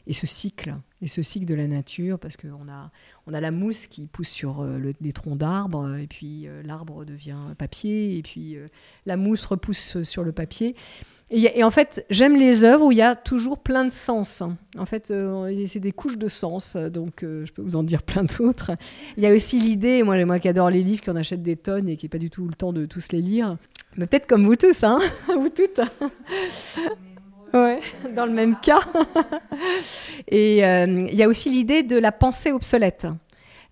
Et 0.08 0.12
ce 0.12 0.26
cycle, 0.26 0.74
et 1.00 1.06
ce 1.06 1.22
cycle 1.22 1.46
de 1.46 1.54
la 1.54 1.68
nature, 1.68 2.18
parce 2.18 2.36
qu'on 2.36 2.68
a, 2.68 2.90
on 3.28 3.32
a 3.32 3.40
la 3.40 3.52
mousse 3.52 3.86
qui 3.86 4.06
pousse 4.06 4.30
sur 4.30 4.62
euh, 4.62 4.92
les 5.00 5.12
troncs 5.12 5.38
d'arbres, 5.38 5.96
et 5.98 6.08
puis 6.08 6.48
euh, 6.48 6.64
l'arbre 6.64 7.04
devient 7.04 7.36
papier, 7.58 8.18
et 8.18 8.22
puis 8.22 8.56
euh, 8.56 8.66
la 9.06 9.16
mousse 9.16 9.44
repousse 9.44 10.02
sur 10.02 10.24
le 10.24 10.32
papier. 10.32 10.74
Et, 11.30 11.62
en 11.62 11.70
fait, 11.70 12.04
j'aime 12.10 12.36
les 12.36 12.64
œuvres 12.64 12.86
où 12.86 12.90
il 12.90 12.98
y 12.98 13.02
a 13.02 13.14
toujours 13.14 13.58
plein 13.58 13.84
de 13.84 13.92
sens. 13.92 14.42
En 14.78 14.86
fait, 14.86 15.12
c'est 15.66 15.78
des 15.78 15.92
couches 15.92 16.16
de 16.16 16.26
sens, 16.26 16.74
donc 16.74 17.18
je 17.20 17.52
peux 17.52 17.60
vous 17.60 17.76
en 17.76 17.82
dire 17.82 18.02
plein 18.02 18.24
d'autres. 18.24 18.72
Il 19.18 19.22
y 19.22 19.26
a 19.26 19.32
aussi 19.34 19.60
l'idée, 19.60 20.02
moi, 20.02 20.24
moi 20.24 20.38
qui 20.38 20.48
adore 20.48 20.70
les 20.70 20.82
livres, 20.82 21.02
qui 21.02 21.10
en 21.10 21.16
achète 21.16 21.42
des 21.42 21.56
tonnes 21.56 21.86
et 21.86 21.98
qui 21.98 22.06
n'ai 22.06 22.08
pas 22.08 22.16
du 22.16 22.30
tout 22.30 22.48
le 22.48 22.54
temps 22.54 22.72
de 22.72 22.86
tous 22.86 23.12
les 23.12 23.20
lire, 23.20 23.58
mais 23.96 24.06
peut-être 24.06 24.26
comme 24.26 24.46
vous 24.46 24.56
tous, 24.56 24.84
hein 24.84 24.98
Vous 25.26 25.48
toutes. 25.48 25.80
Ouais, 27.54 27.80
dans 28.14 28.26
le 28.26 28.32
même 28.32 28.56
cas. 28.60 28.80
Et 30.28 30.64
euh, 30.64 31.06
il 31.08 31.14
y 31.14 31.22
a 31.22 31.28
aussi 31.28 31.48
l'idée 31.48 31.82
de 31.82 31.96
la 31.96 32.12
pensée 32.12 32.52
obsolète. 32.52 33.06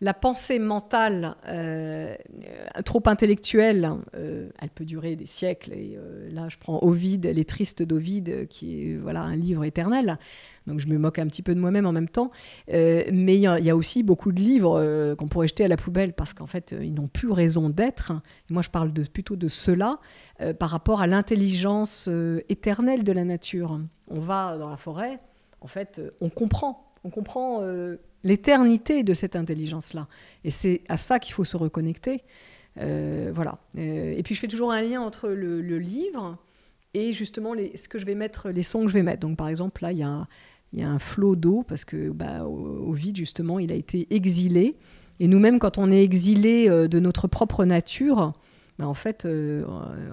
La 0.02 0.12
pensée 0.12 0.59
mentale 0.59 1.37
euh, 1.48 2.14
trop 2.85 3.02
intellectuelle, 3.06 3.90
euh, 4.14 4.50
elle 4.59 4.68
peut 4.68 4.85
durer 4.85 5.16
des 5.16 5.24
siècles. 5.24 5.72
Et 5.72 5.98
là, 6.30 6.50
je 6.50 6.59
prends 6.59 6.78
Ovide, 6.82 7.24
Les 7.24 7.46
Tristes 7.46 7.82
d'Ovide, 7.82 8.46
qui 8.48 8.92
est 8.92 8.96
voilà 8.98 9.22
un 9.22 9.35
livre 9.35 9.64
éternel. 9.64 10.18
Donc 10.66 10.80
je 10.80 10.88
me 10.88 10.98
moque 10.98 11.18
un 11.18 11.26
petit 11.26 11.42
peu 11.42 11.54
de 11.54 11.61
moi-même 11.61 11.87
en 11.87 11.92
même 11.92 12.11
temps. 12.11 12.30
mais 12.68 13.37
il 13.37 13.40
y, 13.40 13.70
a 13.70 13.76
aussi 13.76 14.02
beaucoup 14.02 14.32
de 14.32 14.40
livres 14.40 15.14
qu'on 15.14 15.28
pourrait 15.28 15.48
jeter 15.48 15.64
à 15.64 15.68
la 15.68 15.76
poubelle 15.76 16.12
parce 16.12 16.35
qu'en 16.35 16.46
fait, 16.46 16.74
ils 16.78 16.92
n'ont 16.92 17.09
plus 17.09 17.30
raison 17.30 17.70
d'être. 17.70 18.12
Moi, 18.50 18.61
je 18.61 18.68
parle 18.68 18.92
plutôt 18.92 19.37
de 19.37 19.48
cela 19.48 19.98
par 20.59 20.70
rapport 20.70 21.00
à 21.00 21.06
l'intelligence 21.06 22.11
éternelle 22.48 23.04
de 23.04 23.12
la 23.12 23.24
nature. 23.24 23.80
On 24.09 24.20
va 24.20 24.59
dans 24.59 24.68
la 24.68 24.76
forêt, 24.76 25.20
en 25.62 25.68
fait, 25.68 26.02
on 26.20 26.28
comprend. 26.28 26.92
On 27.04 27.11
comprend 27.11 27.62
l'éternité 28.24 29.02
de 29.02 29.14
cette 29.14 29.37
intelligence-là. 29.37 30.09
Et 30.44 30.50
c'est 30.50 30.83
à 30.88 30.96
ça 30.96 31.18
qu'il 31.18 31.35
faut 31.35 31.44
se 31.44 31.57
reconnecter. 31.57 32.22
Euh, 32.79 33.31
voilà. 33.35 33.59
Euh, 33.79 34.14
et 34.16 34.22
puis 34.22 34.35
je 34.35 34.40
fais 34.40 34.48
toujours 34.48 34.72
un 34.72 34.83
lien 34.83 35.00
entre 35.00 35.29
le, 35.29 35.61
livre 35.79 36.37
et 36.94 37.12
justement 37.12 37.55
les, 37.55 37.76
ce 37.76 37.88
que 37.88 37.98
je 37.98 38.07
vais 38.07 38.14
mettre, 38.14 38.50
les 38.50 38.62
sons 38.62 38.83
que 38.83 38.88
je 38.88 38.94
vais 38.94 39.02
mettre. 39.02 39.20
Donc 39.20 39.37
par 39.37 39.48
exemple, 39.48 39.83
là, 39.83 39.92
il 39.92 39.98
y 39.98 40.02
a, 40.02 40.26
y 40.72 40.83
a 40.83 40.88
un 40.88 40.98
flot 40.98 41.37
d'eau 41.37 41.64
parce 41.66 41.85
que 41.85 42.11
bah, 42.11 42.46
justement, 43.14 43.59
il 43.59 43.72
a 43.72 43.76
été 43.76 44.07
exilé. 44.11 44.76
Et 45.18 45.29
nous-mêmes, 45.29 45.59
quand 45.59 45.79
on 45.79 45.90
est 45.90 46.02
exilé 46.02 46.68
euh, 46.68 46.88
de 46.88 47.00
notre 47.00 47.26
propre 47.29 47.64
nature, 47.64 48.35
bah, 48.79 48.87
en 48.87 48.94
fait, 48.94 49.26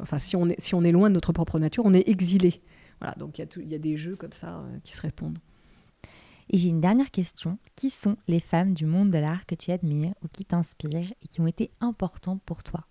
enfin, 0.01 0.19
si 0.19 0.35
on, 0.35 0.47
est, 0.47 0.59
si 0.59 0.75
on 0.75 0.83
est 0.83 0.93
loin 0.93 1.09
de 1.09 1.15
notre 1.15 1.33
propre 1.33 1.59
nature, 1.59 1.83
on 1.85 1.93
est 1.93 2.07
exilé. 2.07 2.61
Voilà, 3.01 3.15
donc 3.15 3.37
il 3.37 3.65
y, 3.65 3.71
y, 3.71 3.75
a 3.75 3.79
des 3.79 3.97
jeux 3.97 4.15
comme 4.15 4.31
ça 4.31 4.63
qui 4.85 4.93
se 4.93 5.01
répondent. 5.01 5.39
Et 6.49 6.57
j'ai 6.57 6.69
une 6.69 6.81
dernière 6.81 7.11
question. 7.11 7.57
Qui 7.75 7.89
sont 7.89 8.17
les 8.27 8.39
femmes 8.39 8.73
du 8.73 8.85
monde 8.85 9.11
de 9.11 9.17
l'art 9.17 9.45
que 9.45 9.55
tu 9.55 9.71
admires 9.71 10.13
ou 10.23 10.27
qui 10.31 10.45
t'inspirent 10.45 11.13
et 11.21 11.27
qui 11.27 11.41
ont 11.41 11.47
été 11.47 11.71
importantes 11.81 12.41
pour 12.45 12.63
toi? 12.63 12.81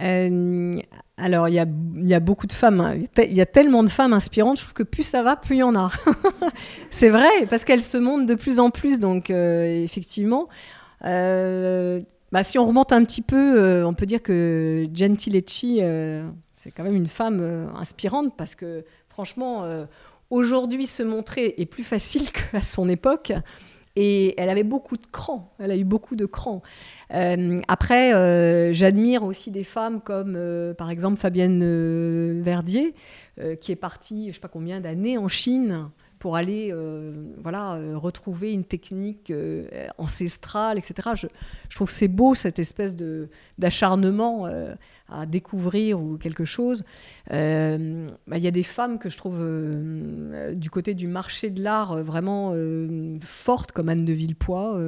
Euh, 0.00 0.78
alors, 1.16 1.48
il 1.48 1.54
y 1.54 2.14
a, 2.14 2.20
beaucoup 2.20 2.46
de 2.46 2.52
femmes, 2.52 2.80
hein. 2.80 2.96
il 3.18 3.34
y 3.34 3.40
a 3.40 3.46
tellement 3.46 3.82
de 3.82 3.88
femmes 3.88 4.12
inspirantes, 4.12 4.58
je 4.58 4.62
trouve 4.64 4.74
que 4.74 4.82
plus 4.82 5.02
ça 5.02 5.22
va, 5.22 5.36
plus 5.36 5.56
il 5.56 5.60
y 5.60 5.62
en 5.62 5.74
a. 5.74 5.90
c'est 6.90 7.08
vrai, 7.08 7.46
parce 7.48 7.64
qu'elles 7.64 7.82
se 7.82 7.96
montrent 7.96 8.26
de 8.26 8.34
plus 8.34 8.60
en 8.60 8.70
plus, 8.70 9.00
donc 9.00 9.30
euh, 9.30 9.82
effectivement. 9.82 10.48
Euh, 11.04 12.00
bah, 12.32 12.42
si 12.42 12.58
on 12.58 12.66
remonte 12.66 12.92
un 12.92 13.04
petit 13.04 13.22
peu, 13.22 13.84
on 13.84 13.94
peut 13.94 14.06
dire 14.06 14.22
que 14.22 14.86
Gentilecci, 14.92 15.80
c'est 16.56 16.70
quand 16.72 16.82
même 16.82 16.96
une 16.96 17.06
femme 17.06 17.70
inspirante, 17.74 18.36
parce 18.36 18.54
que 18.54 18.84
franchement, 19.08 19.64
Aujourd'hui, 20.30 20.86
se 20.86 21.02
montrer 21.02 21.54
est 21.58 21.66
plus 21.66 21.84
facile 21.84 22.30
qu'à 22.52 22.62
son 22.62 22.88
époque. 22.88 23.32
Et 23.98 24.38
elle 24.38 24.50
avait 24.50 24.62
beaucoup 24.62 24.98
de 24.98 25.06
cran, 25.06 25.54
elle 25.58 25.70
a 25.70 25.76
eu 25.76 25.84
beaucoup 25.84 26.16
de 26.16 26.26
cran. 26.26 26.60
Euh, 27.14 27.62
après, 27.66 28.14
euh, 28.14 28.70
j'admire 28.74 29.24
aussi 29.24 29.50
des 29.50 29.64
femmes 29.64 30.02
comme, 30.02 30.34
euh, 30.36 30.74
par 30.74 30.90
exemple, 30.90 31.18
Fabienne 31.18 32.42
Verdier, 32.42 32.94
qui 33.60 33.72
est 33.72 33.76
partie, 33.76 34.24
je 34.24 34.28
ne 34.28 34.32
sais 34.34 34.40
pas 34.40 34.48
combien 34.48 34.80
d'années 34.80 35.16
en 35.18 35.28
Chine 35.28 35.90
pour 36.26 36.34
aller 36.34 36.74
voilà, 37.40 37.78
retrouver 37.94 38.52
une 38.52 38.64
technique 38.64 39.32
ancestrale, 39.96 40.76
etc. 40.76 41.10
Je, 41.68 41.74
trouve 41.76 41.88
c'est 41.90 42.08
beau 42.08 42.34
cette 42.34 42.58
espèce 42.58 42.96
d'acharnement 43.58 44.48
à 45.08 45.26
découvrir 45.26 46.00
ou 46.00 46.16
quelque 46.16 46.44
chose. 46.44 46.84
Euh, 47.32 48.08
bah, 48.26 48.38
il 48.38 48.44
y 48.44 48.48
a 48.48 48.52
des 48.52 48.62
femmes 48.62 48.98
que 48.98 49.08
je 49.08 49.16
trouve 49.16 49.38
euh, 49.40 50.54
du 50.54 50.70
côté 50.70 50.94
du 50.94 51.06
marché 51.06 51.50
de 51.50 51.62
l'art 51.62 51.92
euh, 51.92 52.02
vraiment 52.02 52.54
fortes, 53.20 53.72
comme 53.72 53.88
Anne 53.88 54.04
de 54.04 54.12
Villepoix. 54.12 54.78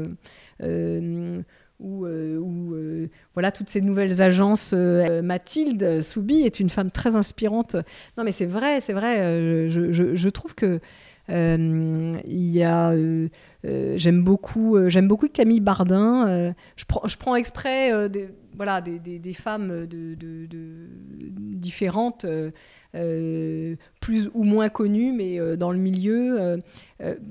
ou, 1.81 2.07
voilà 3.35 3.53
toutes 3.53 3.71
ces 3.71 3.81
nouvelles 3.81 4.21
agences. 4.23 4.73
Mathilde 4.73 6.03
Soubi 6.03 6.41
est 6.41 6.59
une 6.61 6.71
femme 6.71 6.91
très 6.91 7.15
inspirante. 7.15 7.77
Non, 8.17 8.25
mais 8.25 8.33
c'est 8.33 8.47
vrai, 8.47 8.81
c'est 8.81 8.93
vrai. 8.93 9.69
Je, 9.69 10.29
trouve 10.29 10.55
que 10.55 10.81
il 11.29 12.21
y 12.27 12.63
a 12.63 12.95
j'aime 13.65 14.23
beaucoup 14.25 14.89
j'aime 14.89 15.09
beaucoup 15.09 15.29
Camille 15.29 15.61
Bardin. 15.61 16.55
je 16.77 16.85
prends 16.85 17.07
je 17.07 17.17
prends 17.17 17.37
exprès 17.37 18.09
des 18.09 18.29
voilà, 18.59 18.81
des, 18.81 19.35
femmes 19.35 19.87
différentes, 21.55 22.25
euh, 22.25 22.51
euh, 22.97 23.77
plus 24.01 24.29
ou 24.35 24.43
moins 24.43 24.69
connues, 24.69 25.13
mais 25.13 25.39
euh, 25.39 25.55
dans 25.57 25.71
le 25.71 25.79
milieu. 25.79 26.61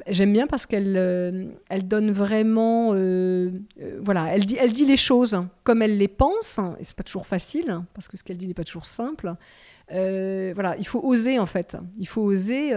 J'aime 0.07 0.31
bien 0.31 0.47
parce 0.47 0.65
qu'elle 0.65 0.95
elle 1.69 1.87
donne 1.87 2.11
vraiment, 2.11 2.91
voilà, 3.99 4.33
elle 4.33 4.45
dit, 4.45 4.57
elle 4.59 4.71
dit 4.71 4.85
les 4.85 4.97
choses 4.97 5.37
comme 5.65 5.81
elle 5.81 5.97
les 5.97 6.07
pense, 6.07 6.59
et 6.79 6.85
c'est 6.85 6.95
pas 6.95 7.03
toujours 7.03 7.27
facile 7.27 7.69
hein, 7.69 7.85
parce 7.93 8.07
que 8.07 8.15
ce 8.15 8.23
qu'elle 8.23 8.37
dit 8.37 8.47
n'est 8.47 8.53
pas 8.53 8.63
toujours 8.63 8.85
simple. 8.85 9.33
Voilà, 9.89 10.75
il 10.77 10.87
faut 10.87 10.99
oser 10.99 11.39
en 11.39 11.45
fait. 11.45 11.77
Il 11.97 12.07
faut 12.07 12.21
oser, 12.21 12.73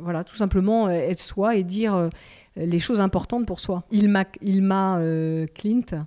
voilà, 0.00 0.24
tout 0.24 0.36
simplement 0.36 0.90
être 0.90 1.20
soi 1.20 1.56
et 1.56 1.62
dire 1.62 2.10
les 2.56 2.78
choses 2.78 3.00
importantes 3.00 3.46
pour 3.46 3.60
soi. 3.60 3.84
Il 3.90 4.08
m'a, 4.08 4.24
il 4.42 4.62
m'a 4.62 5.00
Clint 5.54 6.06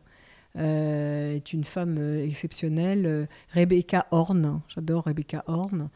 euh, 0.57 1.35
est 1.35 1.53
une 1.53 1.63
femme 1.63 1.97
euh, 1.99 2.25
exceptionnelle. 2.25 3.05
Euh, 3.05 3.25
Rebecca 3.53 4.07
Horn, 4.09 4.61
j'adore 4.73 5.03
Rebecca 5.03 5.43
Horn. 5.47 5.89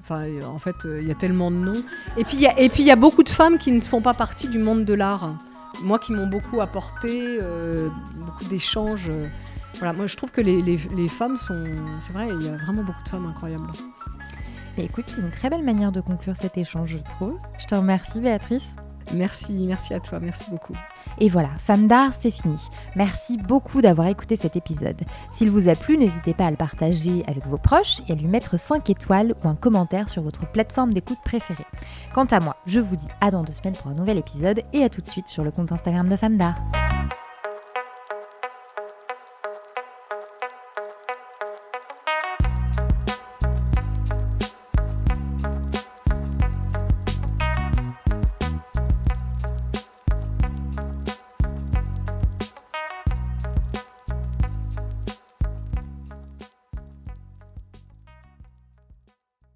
Enfin, 0.00 0.26
en 0.44 0.58
fait, 0.58 0.76
il 0.84 1.06
y 1.06 1.10
a 1.10 1.14
tellement 1.14 1.50
de 1.50 1.56
noms. 1.56 1.82
Et 2.16 2.24
puis, 2.24 2.36
il 2.36 2.86
y 2.86 2.90
a 2.90 2.96
beaucoup 2.96 3.22
de 3.22 3.28
femmes 3.28 3.58
qui 3.58 3.72
ne 3.72 3.80
font 3.80 4.00
pas 4.00 4.14
partie 4.14 4.48
du 4.48 4.58
monde 4.58 4.84
de 4.84 4.94
l'art. 4.94 5.36
Moi, 5.82 5.98
qui 5.98 6.12
m'ont 6.12 6.28
beaucoup 6.28 6.60
apporté, 6.60 7.38
beaucoup 8.24 8.44
d'échanges. 8.44 9.10
Voilà, 9.80 9.94
moi, 9.94 10.06
je 10.06 10.16
trouve 10.16 10.30
que 10.30 10.42
les, 10.42 10.60
les 10.62 11.08
femmes 11.08 11.38
sont. 11.38 11.64
C'est 12.00 12.12
vrai, 12.12 12.28
il 12.28 12.46
y 12.46 12.48
a 12.48 12.56
vraiment 12.58 12.82
beaucoup 12.82 13.02
de 13.02 13.08
femmes 13.08 13.26
incroyables. 13.26 13.70
Et 14.76 14.84
écoute, 14.84 15.06
c'est 15.08 15.20
une 15.20 15.30
très 15.30 15.50
belle 15.50 15.64
manière 15.64 15.90
de 15.90 16.02
conclure 16.02 16.36
cet 16.38 16.58
échange, 16.58 16.90
je 16.90 16.98
trouve. 16.98 17.36
Je 17.58 17.66
te 17.66 17.74
remercie, 17.74 18.20
Béatrice. 18.20 18.72
Merci, 19.14 19.64
merci 19.66 19.94
à 19.94 20.00
toi, 20.00 20.20
merci 20.20 20.50
beaucoup. 20.50 20.74
Et 21.18 21.28
voilà, 21.28 21.48
Femme 21.58 21.88
d'art, 21.88 22.12
c'est 22.18 22.30
fini. 22.30 22.56
Merci 22.94 23.38
beaucoup 23.38 23.80
d'avoir 23.80 24.06
écouté 24.06 24.36
cet 24.36 24.54
épisode. 24.54 25.00
S'il 25.32 25.50
vous 25.50 25.68
a 25.68 25.74
plu, 25.74 25.96
n'hésitez 25.96 26.34
pas 26.34 26.44
à 26.44 26.50
le 26.50 26.56
partager 26.56 27.24
avec 27.26 27.46
vos 27.46 27.58
proches 27.58 28.00
et 28.06 28.12
à 28.12 28.14
lui 28.14 28.26
mettre 28.26 28.60
5 28.60 28.88
étoiles 28.90 29.34
ou 29.42 29.48
un 29.48 29.56
commentaire 29.56 30.08
sur 30.08 30.22
votre 30.22 30.46
plateforme 30.52 30.92
d'écoute 30.92 31.18
préférée. 31.24 31.66
Quant 32.14 32.26
à 32.26 32.38
moi, 32.40 32.56
je 32.66 32.80
vous 32.80 32.96
dis 32.96 33.08
à 33.20 33.30
dans 33.30 33.42
deux 33.42 33.52
semaines 33.52 33.74
pour 33.74 33.90
un 33.90 33.94
nouvel 33.94 34.18
épisode 34.18 34.62
et 34.72 34.84
à 34.84 34.88
tout 34.90 35.00
de 35.00 35.08
suite 35.08 35.28
sur 35.28 35.42
le 35.42 35.50
compte 35.50 35.72
Instagram 35.72 36.08
de 36.08 36.16
Femme 36.16 36.36
d'art. 36.36 36.58